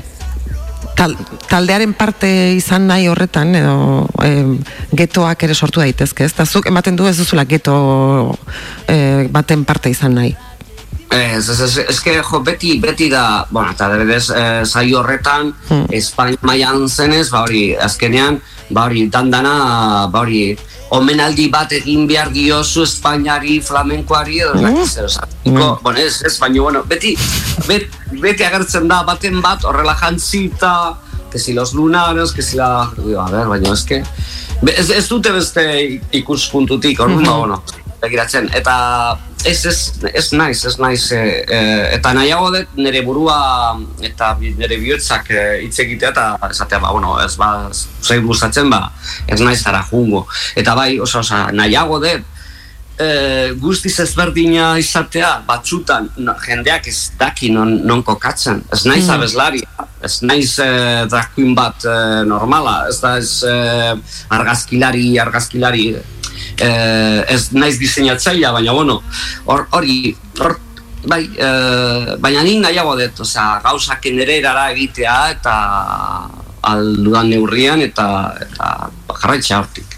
Tal, 1.00 1.16
taldearen 1.48 1.94
parte 1.96 2.28
izan 2.58 2.90
nahi 2.90 3.06
horretan 3.08 3.54
edo 3.56 4.04
e, 4.20 4.32
getoak 5.00 5.46
ere 5.48 5.56
sortu 5.56 5.80
daitezke, 5.80 6.28
ez? 6.28 6.34
Ta 6.36 6.44
zuk 6.44 6.68
ematen 6.68 7.00
du 7.00 7.08
ez 7.08 7.16
duzula 7.16 7.46
geto 7.48 8.36
e, 8.84 9.30
baten 9.32 9.64
parte 9.64 9.94
izan 9.94 10.18
nahi. 10.20 10.34
Ez, 11.10 11.48
ez, 11.50 11.78
ez, 11.88 12.00
que, 12.04 12.20
jo, 12.22 12.42
beti, 12.46 12.76
beti 12.84 13.08
da, 13.10 13.48
bueno, 13.50 13.72
eta 13.74 13.88
adibidez, 13.88 14.30
eh, 14.30 14.66
saio 14.66 15.00
horretan, 15.00 15.54
Hmm. 15.70 15.86
Espainia 15.90 16.38
mailan 16.42 16.90
zenez, 16.90 17.30
ba 17.32 17.44
hori, 17.44 17.76
azkenean, 17.76 18.42
ba 18.70 18.86
hori, 18.86 19.08
dandana, 19.10 20.08
ba 20.12 20.20
hori, 20.22 20.58
omenaldi 20.90 21.48
bat 21.54 21.72
egin 21.78 22.08
behar 22.10 22.32
diozu 22.34 22.84
Espainiari, 22.84 23.60
flamenkoari, 23.62 24.40
edo, 24.42 24.56
Mm. 24.56 24.66
mm. 24.80 24.86
zer, 24.88 25.06
osatiko, 25.06 25.80
bueno, 25.84 26.00
ez, 26.00 26.24
ez, 26.26 26.38
baina, 26.40 26.62
bueno, 26.62 26.84
beti, 26.84 27.16
bet, 27.68 27.88
beti 28.22 28.44
agertzen 28.44 28.88
da 28.88 29.04
baten 29.04 29.42
bat, 29.42 29.64
horrela 29.64 29.96
jantzita, 29.96 30.98
que 31.32 31.38
si 31.40 31.54
los 31.54 31.74
lunaros, 31.74 32.34
que 32.34 32.42
si 32.42 32.58
la, 32.58 32.90
digo, 32.98 33.22
a 33.22 33.30
ver, 33.30 33.48
baina, 33.48 33.74
ez 33.74 33.84
que, 33.86 34.04
ez, 34.76 34.90
ez 34.90 35.08
dute 35.08 35.32
beste 35.32 36.02
ikuspuntutik, 36.12 37.00
orduan, 37.00 37.24
ba, 37.26 37.38
bueno, 37.38 37.64
begiratzen, 38.02 38.50
eta 38.56 39.20
ez, 39.46 39.66
ez, 39.66 39.94
ez 40.14 40.32
naiz, 40.36 40.66
ez 40.66 40.76
naiz, 40.78 41.12
e, 41.12 41.20
e, 41.48 41.60
eta 41.96 42.12
nahiago 42.14 42.50
dut 42.56 42.74
nire 42.76 43.02
burua 43.06 43.38
eta 44.04 44.34
bi- 44.40 44.56
nire 44.58 44.78
bihotzak 44.82 45.30
e, 45.32 45.44
hitz 45.64 45.80
egitea 45.80 46.10
eta 46.12 46.26
esatea, 46.50 46.80
ba, 46.84 46.92
bueno, 46.92 47.16
ez 47.24 47.36
ba, 47.40 47.70
zait 48.04 48.24
gustatzen, 48.26 48.70
ba, 48.70 48.92
ez 49.28 49.40
naiz 49.42 49.62
zara 49.64 49.84
jungo. 49.92 50.26
Eta 50.60 50.76
bai, 50.76 51.00
oso, 51.00 51.20
oso, 51.24 51.40
nahiago 51.56 52.02
dut, 52.04 52.28
e, 53.00 53.10
guztiz 53.64 53.96
ezberdina 54.04 54.74
izatea, 54.78 55.32
batzutan 55.48 56.10
no, 56.18 56.36
jendeak 56.44 56.88
ez 56.92 57.12
daki 57.20 57.50
non, 57.56 57.78
non 57.88 58.04
kokatzen. 58.04 58.64
Ez 58.76 58.84
naiz 58.86 59.06
Mm. 59.08 59.16
abeslari, 59.16 59.64
ez 60.04 60.18
naiz 60.22 60.60
e, 60.60 60.70
drag 61.08 61.32
queen 61.34 61.56
bat 61.56 61.86
e, 61.88 61.98
normala, 62.28 62.82
ez 62.92 63.00
da 63.00 63.16
ez 63.18 63.40
e, 63.48 63.56
argazkilari, 64.36 65.18
argazkilari, 65.18 65.94
e, 66.60 66.70
ez 67.28 67.52
naiz 67.56 67.78
diseinatzailea, 67.80 68.52
baina 68.52 68.74
bueno, 68.76 69.02
hor, 69.46 69.68
hori, 69.72 70.16
hor, 70.40 70.58
bai, 71.08 71.24
e, 71.36 71.50
baina 72.20 72.44
nik 72.44 72.62
nahiago 72.64 72.96
dut, 73.00 73.24
osea, 73.26 73.60
gauzak 73.64 74.10
nire 74.14 74.40
erara 74.40 74.70
egitea 74.74 75.20
eta 75.38 75.56
aldudan 76.70 77.30
neurrian 77.32 77.82
eta, 77.82 78.10
eta 78.44 78.74
jarraitza 79.22 79.62
hortik. 79.62 79.98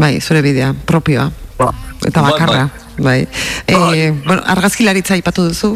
Bai, 0.00 0.18
zure 0.20 0.42
bidea, 0.42 0.72
propioa. 0.86 1.30
Ba, 1.58 1.72
Eta 2.06 2.22
bai, 2.22 2.32
bakarra. 2.32 2.68
Bai. 3.00 3.28
E, 3.66 3.74
Bai. 3.74 4.10
bueno, 4.24 4.42
argazkilaritza 4.46 5.14
aipatu 5.14 5.44
duzu. 5.48 5.74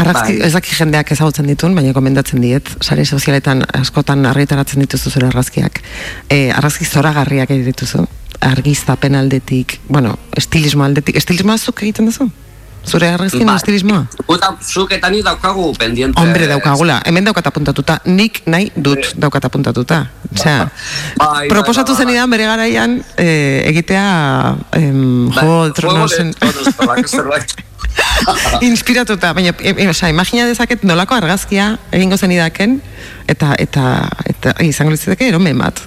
Argazki, 0.00 0.38
Bai. 0.38 0.46
ez 0.46 0.52
daki 0.54 0.74
jendeak 0.74 1.10
ezagutzen 1.12 1.48
ditun, 1.50 1.74
baina 1.76 1.92
komendatzen 1.92 2.40
diet, 2.40 2.70
sare 2.80 3.04
sozialetan 3.04 3.64
askotan 3.80 4.24
argitaratzen 4.30 4.80
dituzu 4.86 5.10
zure 5.10 5.28
argazkiak. 5.28 5.82
E, 6.30 6.48
argazki 6.54 6.86
zoragarriak 6.86 7.50
egiten 7.50 7.72
dituzu. 7.74 8.06
Argiztapen 8.40 9.14
aldetik, 9.14 9.80
bueno, 9.88 10.18
estilismo 10.36 10.84
aldetik. 10.84 11.16
Estilismoa 11.16 11.58
zuk 11.58 11.82
egiten 11.82 12.08
duzu? 12.08 12.30
Zure 12.88 13.10
argazkien 13.12 13.44
Bai. 13.46 13.56
estilismoa? 13.60 14.06
Zuk 14.64 14.92
eta 14.96 15.10
ni 15.12 15.20
daukagu 15.22 15.74
pendiente. 15.78 16.20
Hombre, 16.20 16.46
daukagula. 16.48 17.00
Hemen 17.04 17.24
daukat 17.28 17.46
apuntatuta. 17.46 17.98
Nik 18.08 18.40
nahi 18.46 18.70
dut 18.76 19.12
daukat 19.20 19.44
apuntatuta. 19.44 20.06
Osea, 20.32 20.70
Bai, 21.18 21.48
proposatu 21.48 21.92
bai, 21.92 21.96
bai, 21.96 22.04
bai. 22.04 22.06
zenidan 22.06 22.30
bere 22.30 22.44
garaian 22.48 23.04
eh, 23.18 23.68
egitea 23.68 24.56
em, 24.78 25.28
de 25.28 25.72
Tronosen 25.74 26.32
inspiratuta, 28.60 29.32
baina 29.34 29.54
e, 29.58 29.74
e, 29.76 29.88
osea, 29.88 30.08
imagina 30.08 30.46
dezaket 30.46 30.84
nolako 30.86 31.16
argazkia 31.16 31.72
egingo 31.92 32.16
zenidaken 32.16 32.78
eta 33.28 33.54
eta 33.58 33.86
eta 34.30 34.54
izango 34.64 34.92
litzateke 34.94 35.28
eromen 35.28 35.58
bat. 35.58 35.82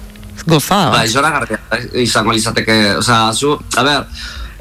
Gozada. 0.46 0.90
Bai, 0.90 1.06
bat. 1.06 1.12
zoragarria 1.12 1.58
izango 2.02 2.32
lizateke, 2.32 2.96
osea, 3.00 3.32
zu, 3.32 3.54
a 3.76 3.82
ber, 3.82 4.04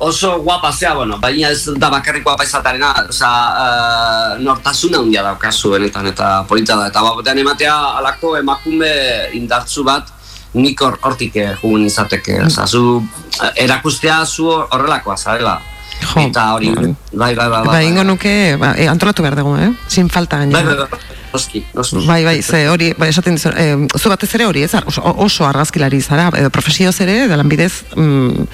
oso 0.04 0.38
guapa 0.44 0.72
zea, 0.72 0.94
bueno, 0.96 1.18
baina 1.20 1.50
ez 1.52 1.66
da 1.80 1.90
bakarrik 1.90 2.24
guapa 2.24 2.44
izatarena, 2.44 2.94
osea, 3.10 3.32
uh, 3.64 4.42
nortasuna 4.44 5.00
handia 5.04 5.24
daukazu 5.24 5.72
benetan, 5.76 6.08
eta 6.12 6.44
polita 6.48 6.76
da, 6.80 6.88
eta 6.92 7.04
batean 7.04 7.38
ematea 7.44 7.76
alako 8.00 8.38
emakume 8.40 8.92
indartzu 9.34 9.84
bat, 9.88 10.10
nik 10.54 10.82
hor, 10.86 11.00
hortik 11.02 11.36
eh, 11.42 11.52
jugun 11.62 11.86
izateke, 11.88 12.40
oza, 12.46 12.68
zu 12.68 13.02
eh, 13.42 13.52
erakustea 13.66 14.20
zu 14.26 14.50
horrelakoa 14.52 15.18
zarela. 15.18 15.60
Jo, 16.04 16.20
Eta 16.28 16.44
hori, 16.54 16.70
bai. 16.76 16.90
bai, 17.14 17.36
bai, 17.36 17.48
bai, 17.50 17.64
Ba, 17.66 17.82
ingo 17.86 18.04
nuke, 18.04 18.56
ba, 18.60 18.74
e, 18.78 18.88
antolatu 18.92 19.24
behar 19.24 19.38
dugu, 19.40 19.56
eh? 19.58 19.72
Sin 19.88 20.10
falta 20.10 20.38
Bai, 20.38 20.50
gainera. 20.52 20.76
bai, 20.76 20.88
bai, 20.92 21.00
noski, 21.34 21.64
noski. 21.74 22.04
Bai, 22.08 22.22
bai, 22.26 22.42
ze 22.42 22.68
hori, 22.70 22.92
bai, 22.98 23.10
esaten 23.10 23.36
dizu, 23.38 23.50
eh, 23.58 23.76
zu 23.98 24.10
batez 24.10 24.30
ere 24.38 24.46
hori, 24.46 24.64
ez, 24.64 24.74
oso, 24.86 25.02
oso 25.26 25.48
argazkilari 25.48 26.02
zara, 26.02 26.30
edo 26.38 26.50
profesioz 26.54 26.96
ere, 27.02 27.28
da 27.28 27.38
lanbidez, 27.40 27.72
mm, 27.96 28.48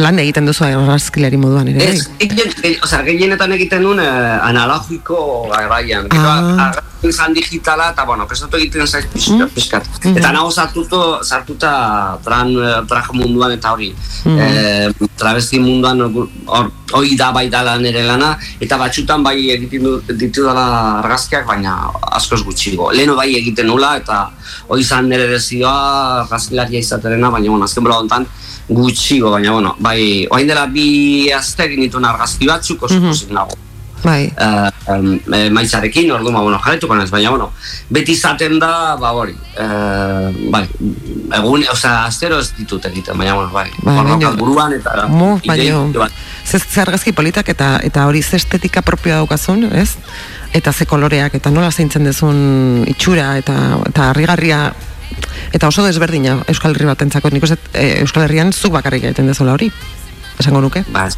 lan 0.00 0.18
egiten 0.24 0.48
duzu 0.48 0.64
argazkilari 0.64 1.40
moduan 1.40 1.68
ere, 1.74 1.84
Ez, 1.92 2.08
bai. 2.08 2.74
osea, 2.82 3.02
gehienetan 3.06 3.52
egiten 3.52 3.82
nuen 3.84 4.00
eh, 4.00 4.48
analogiko 4.48 5.48
garaian. 5.52 6.08
Ah. 6.10 6.72
Ah. 7.04 7.12
izan 7.12 7.34
digitala, 7.36 7.90
eta, 7.92 8.04
bueno, 8.08 8.26
prestatu 8.26 8.58
egiten 8.58 8.86
zaiz 8.86 9.06
pixkat, 9.12 9.52
pixkat. 9.54 9.88
Eta 10.14 10.32
nago 10.34 10.50
sartuto, 10.50 11.00
sartuta 11.22 11.72
tran, 12.24 12.54
traje 12.88 13.16
munduan 13.16 13.54
eta 13.56 13.74
hori. 13.74 13.90
Eh, 14.24 14.88
travesti 15.18 15.60
munduan 15.60 16.00
hor, 16.04 16.70
hori 16.96 17.16
da 17.16 17.30
bai 17.32 17.48
dala 17.52 17.76
nire 17.78 18.04
lana, 18.06 18.34
eta 18.60 18.78
batxutan 18.80 19.22
bai 19.26 19.36
egiten 19.56 20.00
ditu 20.18 20.46
dala 20.46 20.66
argazkiak, 21.02 21.46
baina 21.46 21.74
askoz 22.18 22.42
gutxigo. 22.46 22.90
Leheno 22.92 23.16
bai 23.18 23.30
egiten 23.36 23.68
nula, 23.70 23.96
eta 24.00 24.24
hori 24.68 24.86
izan 24.86 25.10
nire 25.10 25.28
dezioa 25.32 26.24
argazkilaria 26.24 26.80
izaterena, 26.80 27.30
baina, 27.30 27.50
bueno, 27.50 27.68
azken 27.68 27.84
bola 27.84 28.00
hontan, 28.02 28.26
gutxigo, 28.68 29.30
baina, 29.34 29.52
bueno, 29.52 29.76
bai, 29.78 30.26
orain 30.30 30.48
dela 30.48 30.66
bi 30.66 31.30
aste 31.32 31.68
egin 31.68 31.84
dituen 31.84 32.08
argazki 32.08 32.48
batzuk 32.48 32.88
oso 32.88 33.00
pozik 33.04 33.32
nago. 33.34 33.60
Bai, 34.04 34.32
Uh, 34.36 34.68
um, 34.92 35.18
e, 35.32 35.48
maitzarekin, 35.50 36.10
ordu, 36.12 36.30
ba, 36.32 36.40
bueno, 36.44 36.58
jarretuko 36.60 36.94
naiz, 36.94 37.08
baina, 37.10 37.30
bueno, 37.32 37.46
beti 37.88 38.12
izaten 38.12 38.58
da, 38.60 38.96
ba, 39.00 39.12
hori, 39.16 39.32
uh, 39.56 40.28
bai, 40.52 40.66
egun, 41.38 41.64
osea, 41.72 42.04
astero 42.04 42.38
ez 42.42 42.50
ditut 42.58 42.84
egiten, 42.90 43.16
baina, 43.16 43.34
bueno, 43.38 43.48
bai, 43.54 43.70
Bai, 43.82 43.94
baina- 44.04 44.34
buruan 44.36 44.72
eta 44.76 45.06
Mu, 45.08 45.38
idei 45.42 45.70
baino, 45.70 45.86
bat. 45.96 46.12
ze, 46.44 46.58
ze 46.60 46.80
argazki 46.84 47.12
politak 47.12 47.48
eta 47.48 47.78
eta 47.82 48.04
hori 48.06 48.22
ze 48.22 48.36
estetika 48.36 48.82
propioa 48.82 49.16
daukazun, 49.22 49.64
ez? 49.72 49.96
Eta 50.52 50.72
ze 50.72 50.84
koloreak, 50.86 51.34
eta 51.34 51.50
nola 51.50 51.70
zeintzen 51.72 52.04
dezun 52.04 52.84
itxura, 52.86 53.38
eta, 53.38 53.56
eta 53.88 54.10
harrigarria, 54.10 54.72
eta 55.52 55.68
oso 55.68 55.82
desberdina 55.86 56.42
Euskal 56.46 56.74
Herri 56.76 56.86
batentzako, 56.92 57.30
nik 57.32 57.42
uste 57.42 57.56
eh, 57.72 58.00
Euskal 58.02 58.24
Herrian 58.28 58.52
zuk 58.52 58.72
bakarrik 58.76 59.04
egiten 59.04 59.26
dezula 59.32 59.52
hori, 59.56 59.72
esango 60.38 60.60
nuke. 60.60 60.84
Ba, 60.92 61.08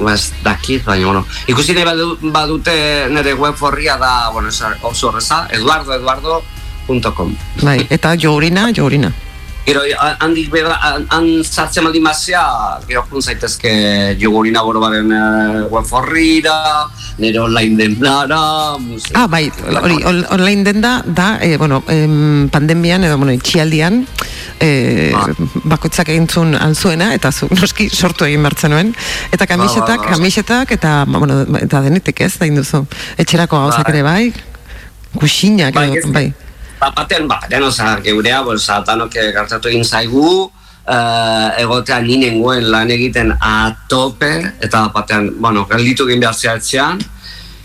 ba, 0.00 0.14
ez 0.14 0.32
dakit, 0.44 0.84
baina, 0.84 1.06
bueno, 1.06 1.24
ikusi 1.46 1.72
nahi 1.74 1.84
badu, 1.84 2.16
badute 2.32 3.08
nire 3.10 3.34
web 3.34 3.54
horria 3.60 3.96
da, 3.96 4.30
bueno, 4.30 4.48
ez 4.48 4.60
oso 4.82 5.08
horreza, 5.08 5.46
eduardoeduardo.com. 5.50 7.36
Bai, 7.62 7.86
eta 7.90 8.16
jogurina, 8.16 8.70
jogurina. 8.74 9.12
Gero, 9.66 9.80
ha- 9.98 10.16
handik 10.22 10.46
beba, 10.52 10.76
han- 11.10 11.42
sartzen 11.42 11.82
baldin 11.88 12.04
bazea, 12.06 12.78
gero 12.86 13.02
jun 13.10 13.20
zaitezke 13.22 14.14
jogurina 14.20 14.62
borobaren 14.62 15.10
uh, 15.10 15.66
web 15.72 15.84
horrira, 15.90 16.86
nire 17.18 17.40
online 17.42 17.74
denara, 17.76 18.78
musik. 18.78 19.10
Ah, 19.18 19.26
bai, 19.26 19.50
hori, 19.82 19.96
on- 20.06 20.24
online 20.30 20.62
denda 20.62 21.02
da, 21.04 21.38
eh, 21.42 21.56
bueno, 21.58 21.82
em, 21.88 22.48
pandemian 22.48 23.02
edo, 23.04 23.16
bueno, 23.18 23.32
itxialdian, 23.32 24.06
eh, 24.60 25.12
Ah. 25.14 25.26
bakoitzak 25.64 26.08
egintzun 26.08 26.54
alzuena, 26.54 27.12
eta 27.14 27.32
zu, 27.32 27.48
noski 27.50 27.88
sortu 27.90 28.24
egin 28.24 28.42
bertzen 28.42 28.70
nuen, 28.70 28.94
eta 29.32 29.46
kamisetak, 29.46 30.00
ba, 30.00 30.04
ba. 30.04 30.10
kamisetak, 30.14 30.72
eta, 30.72 31.04
ba, 31.06 31.18
bueno, 31.18 31.42
eta 31.60 31.80
denetik 31.82 32.20
ez, 32.20 32.38
da 32.38 32.46
induzu, 32.46 32.86
etxerako 33.18 33.56
gauzak 33.66 33.86
Bai. 33.88 33.94
ere 33.94 34.02
bai, 34.02 34.32
kuxinak, 35.16 35.74
Bai, 35.74 35.90
edo, 35.96 36.12
bai, 36.12 36.32
Ba, 36.80 36.90
batean, 36.92 37.26
ba, 37.26 37.40
oza, 37.64 37.96
geurea, 38.04 38.42
bolsa, 38.44 38.82
tanok 38.84 39.14
gertatu 39.14 39.68
egin 39.68 39.84
zaigu, 39.84 40.50
uh, 40.86 41.48
egotea 41.58 42.00
ni 42.04 42.18
nengoen 42.20 42.70
lan 42.70 42.90
egiten 42.90 43.32
a 43.40 43.72
tope, 43.88 44.52
eta 44.60 44.88
batean, 44.92 45.30
bueno, 45.40 45.64
gelditu 45.70 46.06
egin 46.08 46.20
behar 46.20 46.34
zehatzean, 46.34 47.00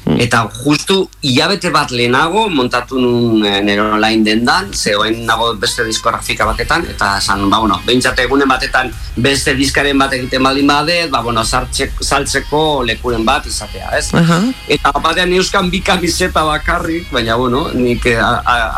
eta 0.06 0.48
justu 0.64 1.06
hilabete 1.22 1.70
bat 1.72 1.92
lehenago 1.94 2.48
montatu 2.50 3.00
nun 3.00 3.46
e, 3.46 3.62
nire 3.62 3.82
online 3.82 4.24
dendan, 4.26 4.74
ze 4.74 4.96
oain 4.98 5.26
nago 5.26 5.54
beste 5.62 5.86
diskografika 5.86 6.46
batetan, 6.46 6.86
eta 6.90 7.18
esan, 7.18 7.48
ba, 7.50 7.60
bueno, 7.60 7.80
behintzat 7.86 8.20
egunen 8.26 8.50
batetan 8.50 8.92
beste 9.16 9.54
diskaren 9.56 10.00
bat 10.02 10.14
egiten 10.18 10.44
baldin 10.44 10.68
badet, 10.68 11.10
ba, 11.12 11.22
bueno, 11.22 11.44
sartzeko, 11.46 12.04
saltzeko 12.04 12.64
lekuren 12.88 13.26
bat 13.26 13.46
izatea, 13.46 13.92
ez? 13.98 14.10
aha, 14.18 14.42
Eta 14.72 14.92
batean 15.04 15.34
euskan 15.38 15.70
bi 15.70 15.82
kamiseta 15.86 16.44
bakarrik, 16.48 17.12
baina 17.14 17.38
bueno, 17.38 17.68
nik 17.74 18.06
eh, 18.10 18.20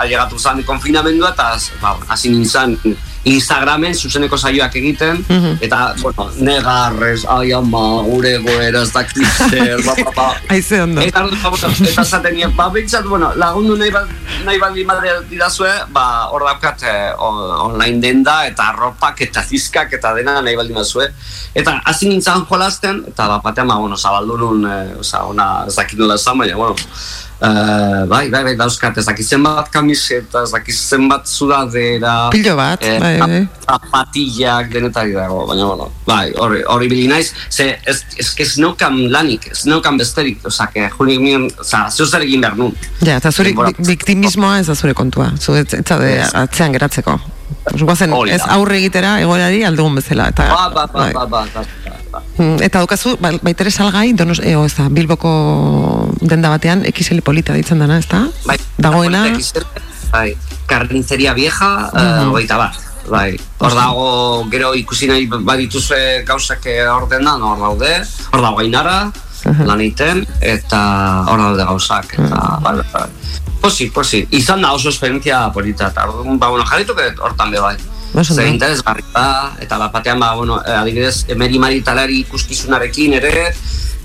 ailegatu 0.04 0.40
zan 0.40 0.64
konfinamendua 0.68 1.34
eta 1.34 1.54
ba, 1.82 1.98
hasi 2.10 2.34
nintzen 2.34 2.78
Instagramen 3.24 3.94
zuzeneko 3.96 4.38
saioak 4.38 4.76
egiten 4.76 5.24
Mhm. 5.30 5.58
eta, 5.62 5.94
bueno, 6.02 6.30
negarrez, 6.38 7.24
ai 7.30 7.54
ama, 7.54 8.04
gure 8.04 8.38
goera 8.44 8.82
ez 8.82 8.92
dakit 8.92 9.24
zer, 9.50 9.80
ba, 9.86 9.96
ba, 10.04 10.12
ba. 10.16 10.28
aize 10.54 10.82
ondo. 10.82 11.02
Eta, 11.02 11.24
eta 11.88 12.04
zaten 12.04 12.36
nien, 12.36 12.52
ba, 12.56 12.70
bintzat, 12.70 13.06
bueno, 13.08 13.32
lagundu 13.36 13.78
nahi, 13.80 13.92
ba, 13.92 14.04
nahi 14.46 14.60
baldin 14.60 14.88
bade 14.88 15.16
didazue, 15.30 15.72
ba, 15.96 16.28
hor 16.32 16.44
daukat 16.50 16.84
eh, 16.84 17.14
online 17.18 18.02
denda, 18.02 18.46
eta 18.48 18.70
arropak, 18.74 19.22
eta 19.22 19.44
zizkak, 19.44 19.94
eta 19.94 20.14
dena 20.14 20.42
nahi 20.42 20.56
baldin 20.60 20.76
bazue. 20.76 21.08
Eta 21.56 21.80
hasi 21.86 22.10
nintzen 22.10 22.46
jolasten, 22.50 23.04
eta 23.08 23.28
bat 23.28 23.44
batean, 23.44 23.68
ba, 23.68 23.80
bueno, 23.80 23.96
zabaldu 23.98 24.38
nun, 24.38 24.66
eh, 24.68 24.96
oza, 25.00 25.24
ona, 25.24 25.66
ez 25.68 25.76
dakit 25.76 26.00
nola 26.00 26.16
esan, 26.20 26.38
baina, 26.38 26.56
bueno, 26.56 26.76
eh, 27.41 28.06
bai, 28.08 28.30
bai, 28.30 28.43
bai, 28.43 28.56
dauzkat, 28.56 28.98
ez 28.98 29.06
dakit 29.06 29.26
zenbat 29.26 29.69
kamiseta, 29.74 30.43
ez 30.43 30.52
dakit 30.52 30.76
zenbat 30.76 31.28
sudadera, 31.28 32.30
Pilo 32.32 32.56
bat, 32.56 32.84
eh, 32.84 33.00
bai, 33.00 33.17
bai. 33.19 33.41
zapatillak 33.65 34.72
denetari 34.74 35.13
dago, 35.13 35.46
baina, 35.48 35.65
bueno, 35.65 35.89
bai, 36.06 36.32
hori, 36.38 36.63
hori 36.67 36.89
bili 36.91 37.08
naiz, 37.08 37.34
ze, 37.50 37.80
ez, 37.86 38.04
ez, 38.17 38.34
ez 38.38 38.58
neukan 38.58 39.12
lanik, 39.12 39.48
ez 39.52 39.65
neukan 39.65 39.98
besterik, 39.98 40.46
oza, 40.46 40.67
que 40.74 40.89
juli 40.98 41.19
mien, 41.19 41.50
oza, 41.60 41.88
zeu 41.89 42.06
zer 42.06 42.22
egin 42.22 42.41
behar 42.41 42.58
nun. 42.58 42.76
Ja, 43.02 43.17
eta 43.17 43.32
zure 43.32 43.54
biktimismoa 43.80 44.60
ez 44.60 44.67
da 44.67 44.76
zure 44.76 44.93
kontua, 44.93 45.32
zu 45.39 45.54
Ez. 45.54 46.34
atzean 46.34 46.74
geratzeko. 46.74 47.19
Guazen, 47.80 48.12
ez 48.30 48.42
aurre 48.52 48.78
egitera 48.78 49.20
egoerari 49.22 49.64
aldugun 49.64 49.96
bezala. 49.96 50.28
Eta, 50.34 50.48
Ba, 50.50 50.70
ba, 50.70 50.86
ba, 50.88 51.00
bai. 51.00 51.14
ba, 51.14 51.26
ba, 51.26 51.46
ba, 51.54 51.64
ba. 52.12 52.22
Mm, 52.38 52.62
Eta 52.62 52.80
daukazu, 52.80 53.16
ba, 53.22 53.32
baitere 53.42 53.72
salgai, 53.72 54.14
donos, 54.14 54.40
eo, 54.44 54.66
ez 54.66 54.76
da, 54.76 54.90
Bilboko 54.90 55.32
denda 56.22 56.50
batean, 56.50 56.84
XL 56.86 57.22
polita 57.22 57.54
ditzen 57.54 57.80
dana, 57.80 57.98
ez 57.98 58.08
da? 58.08 58.26
Bai, 58.46 58.58
Dagoena, 58.78 59.24
Bai, 60.12 60.36
carniceria 60.68 61.34
vieja, 61.34 61.90
Mhm. 61.94 62.28
uh, 62.28 62.32
hogeita 62.34 62.58
bat. 62.58 62.76
Bai, 63.10 63.38
hor 63.60 63.74
dago, 63.76 64.46
gero 64.50 64.74
ikusi 64.76 65.08
nahi 65.08 65.26
badituzue 65.28 66.24
gauzak 66.26 66.66
eh, 66.72 66.86
hor 66.88 67.10
dendan, 67.10 67.42
hor 67.44 67.58
daude, 67.60 67.98
hor 68.32 68.42
dago 68.42 68.56
gainara, 68.62 69.12
Mhm. 69.46 69.66
lan 69.68 69.82
egiten, 69.82 70.26
eta 70.42 70.82
hor 71.28 71.40
daude 71.40 71.66
gauzak, 71.68 72.14
eta, 72.18 72.60
bai, 72.64 72.76
bai, 72.80 72.86
bai. 72.94 73.10
Posi, 73.64 73.90
posi, 73.92 74.26
izan 74.32 74.62
da 74.62 74.74
oso 74.76 74.90
esperientzia 74.90 75.50
polita, 75.54 75.88
eta 75.92 76.08
orduan, 76.08 76.40
ba, 76.40 76.50
bueno, 76.50 76.66
jarrituko 76.66 77.02
dut 77.02 77.20
hortan 77.20 77.52
be 77.52 77.60
bai. 77.60 77.76
Oso 78.14 78.36
Zer 78.36 78.46
ondo. 78.46 78.54
interesgarri 78.54 79.04
da, 79.14 79.54
eta 79.60 79.78
bat 79.78 79.92
batean, 79.92 80.20
ba, 80.20 80.34
bueno, 80.36 80.62
eh, 80.62 80.76
adibidez, 80.78 81.26
emeri 81.28 81.60
maritalari 81.60 82.20
ikuskizunarekin 82.28 83.14
ere, 83.20 83.54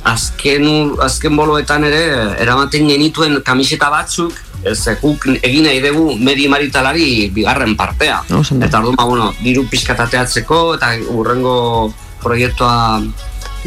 azken, 0.05 0.95
azken 1.03 1.37
boloetan 1.37 1.85
ere, 1.85 2.03
eramaten 2.41 2.89
genituen 2.89 3.43
kamiseta 3.45 3.91
batzuk, 3.91 4.33
ez 4.65 4.81
guk 5.01 5.27
egin 5.43 5.69
nahi 5.69 5.81
dugu 5.85 6.17
medi 6.19 6.49
maritalari 6.49 7.29
bigarren 7.35 7.77
partea. 7.77 8.23
Ondo. 8.31 8.65
Eta 8.65 8.79
orduan, 8.81 8.97
ba, 8.97 9.05
bueno, 9.05 9.33
diru 9.43 9.67
pixkatateatzeko, 9.71 10.75
eta 10.79 10.95
urrengo 11.15 11.93
proiektua 12.23 13.03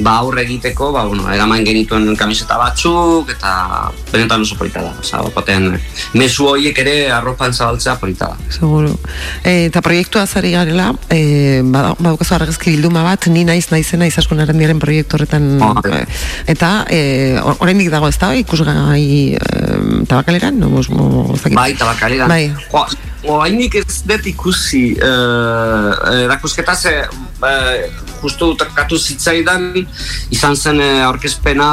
ba 0.04 0.18
aurre 0.22 0.44
egiteko, 0.44 0.92
ba, 0.92 1.04
bueno, 1.06 1.28
eraman 1.34 1.64
genituen 1.66 2.16
kamiseta 2.18 2.58
batzuk, 2.58 3.30
eta 3.32 3.92
benetan 4.12 4.42
oso 4.42 4.56
polita 4.60 4.82
da. 4.82 4.94
Osa, 5.00 5.22
batean, 5.36 5.76
mezu 6.18 6.48
horiek 6.52 6.78
ere 6.84 6.96
arropan 7.12 7.54
zabaltzea 7.54 7.96
polita 8.02 8.32
da. 8.34 8.38
seguru. 8.50 8.96
E, 9.44 9.66
eta 9.70 9.82
proiektua 9.82 10.26
zari 10.28 10.52
garela, 10.52 10.92
e, 11.10 11.62
bada- 11.64 11.96
badaukazu 12.00 12.36
argazki 12.36 12.72
bilduma 12.76 13.04
bat, 13.04 13.28
ni 13.28 13.44
naiz 13.46 13.68
naizena 13.72 14.08
izaskun 14.10 14.40
arandiaren 14.40 14.80
proiektu 14.80 15.16
horretan, 15.18 15.48
Oh, 15.62 15.74
bai. 15.82 16.02
e, 16.02 16.06
eta 16.56 16.86
e, 16.90 17.40
or- 17.44 17.58
oraindik 17.60 17.90
dago 17.94 18.08
ez 18.10 18.18
da, 18.18 18.34
ikusgai 18.36 19.36
e, 19.36 20.06
tabakaleran, 20.08 20.60
no, 20.60 20.70
mos, 20.70 20.90
mo, 20.90 21.32
ez 21.36 21.42
dakit. 21.44 21.56
Bai, 21.56 21.74
tabakaleran. 21.76 22.28
Bai. 22.30 22.54
Jo, 22.72 22.86
Oainik 23.30 23.76
ez 23.76 24.02
dut 24.10 24.26
ikusi 24.26 24.96
uh, 24.98 25.92
erakusketa 26.24 26.74
ze 26.76 26.94
uh, 27.06 28.02
justu 28.22 28.54
tokatu 28.58 28.98
zitzaidan 28.98 29.74
izan 30.30 30.56
zen 30.56 30.82
eh, 30.82 31.04
aurkezpena 31.06 31.68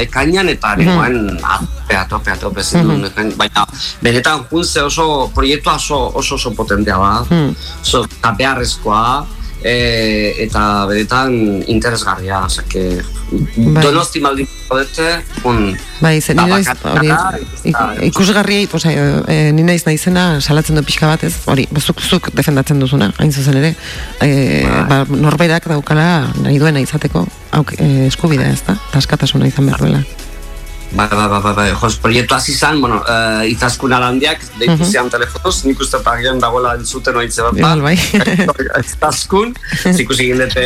ekainan 0.00 0.48
eta 0.48 0.74
nengoen 0.80 1.18
atope, 1.36 1.96
atope, 1.96 2.30
atope 2.32 2.64
zinduen 2.64 3.04
ekain. 3.04 3.32
baina 3.36 3.66
benetan 4.02 4.46
jun 4.50 4.64
ze 4.64 4.82
oso 4.82 5.30
proiektua 5.34 5.74
oso 5.74 5.98
oso, 6.14 6.34
oso 6.34 6.50
potentea 6.56 6.96
da 6.96 7.24
Mhm. 7.30 7.54
oso 7.82 8.06
beharrezkoa 8.38 9.26
e, 9.66 10.34
eta 10.46 10.86
beretan 10.86 11.32
interesgarria, 11.66 12.44
osake, 12.46 12.84
Bai. 13.56 13.82
donosti 13.82 14.20
maldin 14.22 14.46
dute, 14.70 15.08
un, 15.44 15.72
Bai, 16.00 16.20
ze, 16.20 16.34
Ba, 16.34 16.44
ni 16.44 16.50
naiz, 16.52 16.66
bakarra, 16.66 16.92
hori, 17.00 17.08
eta- 17.08 17.38
ik- 18.02 18.12
posa, 18.70 18.90
e, 18.92 19.50
ni 19.52 19.62
naiz 19.62 19.82
naizena 19.86 20.40
salatzen 20.40 20.76
du 20.76 20.82
pixka 20.86 21.06
bat, 21.06 21.22
ez? 21.24 21.34
Hori, 21.46 21.66
zuk, 21.80 22.00
zuk 22.00 22.30
defendatzen 22.34 22.78
duzuna, 22.78 23.10
hain 23.18 23.32
zuzen 23.32 23.56
ere, 23.56 23.74
e, 24.20 24.62
ba, 24.88 25.04
norberak 25.08 25.66
daukala 25.68 26.32
nahi 26.42 26.58
duena 26.58 26.80
izateko, 26.80 27.26
auk, 27.50 27.74
e, 27.78 28.06
eskubidea, 28.06 28.52
ez 28.52 28.62
da? 28.66 28.78
Taskatasuna 28.92 29.46
izan 29.50 29.66
behar 29.66 29.80
duela. 29.80 30.04
Bai, 30.92 31.08
bai, 31.10 31.28
bai, 31.28 31.40
bai, 31.42 31.52
bai, 31.52 31.70
jos, 31.74 31.96
proiektu 31.98 32.34
hasi 32.34 32.54
zan, 32.54 32.80
bueno, 32.80 33.02
uh, 33.02 33.42
itaskun 33.44 33.92
alandiak, 33.92 34.40
deitu 34.58 34.76
Mhm. 34.78 34.84
zian 34.90 35.10
telefonoz, 35.10 35.64
nik 35.64 35.80
uste 35.80 35.98
pagian 35.98 36.38
dagoela 36.40 36.74
entzuten 36.74 37.16
oitze 37.16 37.42
bat. 37.42 37.56
Igual, 37.58 37.82
bai. 37.82 37.96
Itaskun, 38.94 39.52
ikusi 39.98 40.28
gindete, 40.30 40.64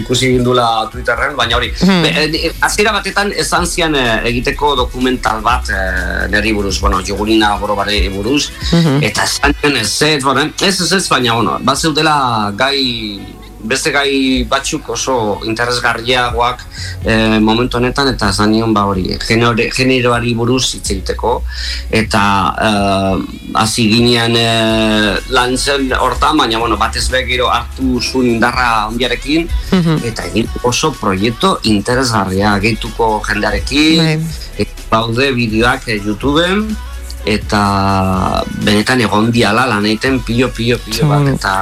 ikusi 0.00 0.32
gindula 0.32 0.88
Twitterren, 0.90 1.36
baina 1.36 1.56
hori, 1.56 1.70
Mhm. 1.80 2.02
be, 2.02 2.08
eh, 2.08 2.52
batetan 2.92 3.32
esan 3.36 3.66
zian 3.66 3.94
eh, 3.94 4.22
egiteko 4.24 4.74
dokumental 4.74 5.42
bat 5.42 5.68
eh, 5.70 6.26
neri 6.28 6.52
buruz, 6.52 6.80
bueno, 6.80 7.00
jogurina 7.06 7.56
borobare 7.56 8.08
buruz, 8.08 8.50
Mhm. 8.72 9.02
eta 9.02 9.24
esan 9.24 9.54
zian 9.60 9.76
ez 9.76 10.02
ez, 10.02 10.24
bueno, 10.24 10.50
ez 10.60 10.80
ez 10.80 10.92
ez, 10.92 11.08
baina, 11.08 11.34
bueno, 11.34 11.58
bat 11.60 11.76
zeudela 11.76 12.52
gai 12.56 13.20
beste 13.66 13.90
gai 13.92 14.44
batzuk 14.48 14.88
oso 14.94 15.40
interesgarriagoak 15.44 16.62
e, 17.04 17.38
momentu 17.40 17.76
honetan 17.78 18.08
eta 18.14 18.30
esan 18.30 18.50
nion 18.54 18.72
ba 18.74 18.84
hori 18.86 19.04
genero- 19.26 19.68
generoari 19.74 20.34
buruz 20.34 20.74
hitz 20.74 20.90
egiteko. 20.94 21.42
Eta 21.90 22.22
eh, 22.68 23.14
hasi 23.54 23.88
ginean 23.92 24.36
e, 24.36 24.48
lan 25.30 25.56
zen 25.58 25.92
hortan 25.98 26.36
baina 26.38 26.58
bueno, 26.58 26.76
batez 26.76 27.08
be 27.10 27.24
gero 27.26 27.48
hartu 27.50 28.00
zuen 28.00 28.26
indarra 28.36 28.86
ondiarekin 28.88 29.48
Mhm. 29.72 30.00
eta 30.04 30.24
egin 30.30 30.48
oso 30.62 30.92
proiektu 30.92 31.56
interesgarria 31.64 32.58
gehituko 32.58 33.20
jendearekin. 33.26 34.22
Eta 34.58 34.82
baude 34.90 35.32
bideoak 35.34 35.88
eh, 35.88 36.00
YouTubeen. 36.04 36.76
Eta 37.26 37.60
benetan 38.62 39.00
egon 39.02 39.32
diala 39.34 39.64
lan 39.66 39.84
egiten 39.84 40.20
pilo 40.22 40.46
pilo 40.54 40.78
pilo 40.84 41.08
bat. 41.10 41.26
Eta 41.34 41.54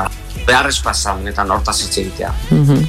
beharrezkoa 0.46 0.94
zan 0.94 1.26
eta 1.28 1.44
hortaz 1.48 1.80
hitz 1.82 1.96
egitea. 1.98 2.32
Mhm. 2.50 2.84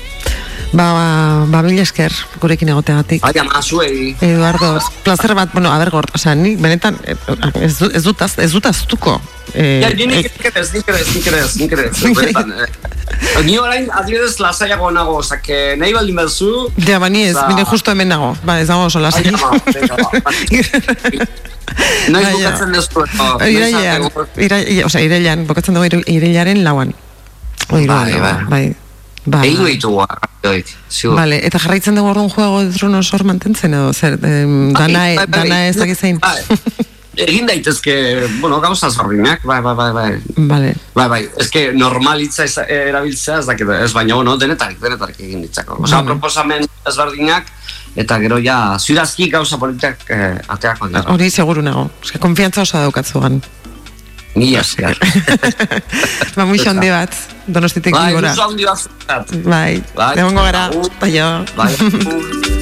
Ba, 0.75 0.85
ba, 0.91 1.03
ba, 1.47 1.61
mila 1.63 1.83
esker 1.85 2.11
gurekin 2.41 2.67
egoteagatik. 2.73 3.21
Bai, 3.21 3.31
ama, 3.39 3.61
zuei. 3.61 4.15
Eduardo, 4.19 4.79
placer 5.05 5.33
bat, 5.37 5.51
bueno, 5.53 5.71
a 5.71 5.77
ber, 5.79 5.89
gort, 5.93 6.09
osea, 6.15 6.33
ni 6.35 6.55
benetan 6.59 6.97
eh, 7.05 7.15
ez, 7.61 7.77
du- 7.79 7.91
ez 7.93 8.03
dut 8.03 8.21
az- 8.21 8.37
ez 8.43 8.51
dut 8.51 8.65
aztuko. 8.65 9.21
Eh, 9.53 9.79
Ja, 9.85 9.89
ni 9.95 10.07
nik 10.09 10.25
eh, 10.25 10.31
nik 10.35 10.45
ere 10.49 10.59
ez, 10.59 10.73
nik 10.73 10.87
ere 10.89 10.99
ez, 10.99 11.13
nik 11.15 11.27
ere 11.27 11.41
ez, 11.45 11.55
nik 11.55 11.71
ere 11.71 11.85
ez, 11.91 12.01
benetan, 12.17 12.51
eh. 12.65 13.43
Ni 13.45 13.55
orain, 13.61 13.87
adibidez, 13.93 14.35
lasaiago 14.43 14.89
nago, 14.91 15.15
osake, 15.21 15.75
nahi 15.77 15.93
baldin 15.93 16.15
bezu, 16.19 16.51
Ja, 16.87 16.99
ba, 16.99 17.09
ni 17.09 17.23
ez, 17.29 17.37
mire 17.47 17.63
justo 17.63 17.91
hemen 17.91 18.09
nago. 18.11 18.35
Ba, 18.43 18.59
ez 18.59 18.67
dago 18.67 18.89
oso 18.89 18.99
lasai. 18.99 19.23
Ai, 19.29 19.33
ama, 19.33 19.51
venga, 19.71 19.95
ba. 19.95 20.09
Baina- 22.11 22.31
bukatzen 22.35 22.71
dezu, 22.75 23.05
eta... 23.05 23.47
Irailean, 23.47 24.09
iraile, 24.37 24.83
osea, 24.85 25.01
irailean, 25.07 25.45
bokatzen 25.47 25.77
dugu 25.77 25.87
ira- 25.87 26.03
irailaren 26.17 26.63
lauan. 26.67 26.91
Oi, 27.71 27.85
Bai, 27.87 28.11
bai, 28.11 28.19
bai. 28.21 28.43
bai. 28.49 28.75
Ba, 29.25 29.39
Egin 29.41 29.65
ditugu, 29.65 30.03
arraioik, 30.05 30.67
ziur. 30.93 31.15
Vale, 31.17 31.39
eta 31.47 31.57
jarraitzen 31.57 31.95
dugu 31.97 32.11
orduan 32.11 32.29
juego 32.29 32.59
de 32.61 32.69
tronos 32.77 33.07
hor 33.13 33.23
mantentzen 33.25 33.73
edo 33.73 33.91
zer, 33.93 34.19
em, 34.21 34.71
dana, 34.73 34.99
Bai, 34.99 35.15
bai, 35.15 35.25
bai. 35.25 35.39
dana 35.39 35.57
ez 35.67 35.75
dakit 35.79 35.97
zein. 35.97 36.19
Bai. 36.21 36.43
Egin 37.25 37.47
daitezke, 37.47 37.95
bueno, 38.41 38.59
gauza 38.61 38.91
zorrinak, 38.91 39.41
bai, 39.47 39.61
bai, 39.65 39.73
bai, 39.73 39.91
bai. 39.95 40.11
Vale. 40.35 40.75
Bai, 40.93 41.07
bai, 41.09 41.21
eske 41.41 41.71
normalitza 41.73 42.43
ez, 42.43 42.57
erabiltzea 42.67 43.39
ez 43.39 43.45
dakit, 43.49 43.69
ez 43.81 43.91
baina, 43.95 44.15
bueno, 44.19 44.37
denetarik, 44.37 44.77
denetarik 44.83 45.19
egin 45.23 45.41
ditzako. 45.47 45.79
Osa, 45.81 45.95
Vale. 46.03 46.11
proposamen 46.11 46.67
ezberdinak, 46.85 47.47
eta 47.95 48.19
gero 48.19 48.37
ja, 48.43 48.75
zurazki 48.77 49.29
gauza 49.31 49.57
politak 49.57 50.03
eh, 50.09 50.35
ateako 50.47 50.87
dira. 50.91 51.05
Hori 51.15 51.31
seguru 51.31 51.63
nago. 51.65 51.87
Eske 52.03 52.19
konfiantza 52.19 52.61
oso 52.61 52.77
daukatzugan. 52.77 53.41
Ni 54.35 54.55
asker. 54.59 54.97
ba, 56.35 56.43
muixo 56.45 56.69
handi 56.69 56.89
bat, 56.91 57.15
donostitek 57.47 57.93
bai, 57.95 58.11
gora. 58.11 58.33
Bai, 58.35 58.35
muixo 58.35 58.43
handi 58.49 58.65
bat. 59.07 59.31
Bai, 59.45 59.83
bai 59.95 60.15
demongo 60.19 60.43
gara. 60.43 60.69
Baina. 60.99 61.45
Bai. 61.55 61.71
bai 61.71 62.43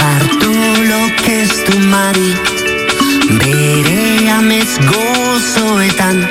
Bartolo, 0.00 1.00
kez 1.20 1.52
du 1.68 1.76
mari, 1.92 2.32
bere 3.36 4.30
amez 4.38 4.78
gozoetan, 4.88 6.24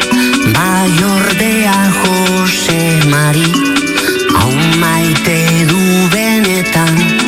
bai 0.58 0.92
ordea 1.14 1.78
Jose 2.02 2.82
Mari, 3.14 3.46
hau 4.34 4.52
maite 4.82 5.40
du 5.70 5.82
benetan. 6.10 6.96
Bai, 6.98 7.19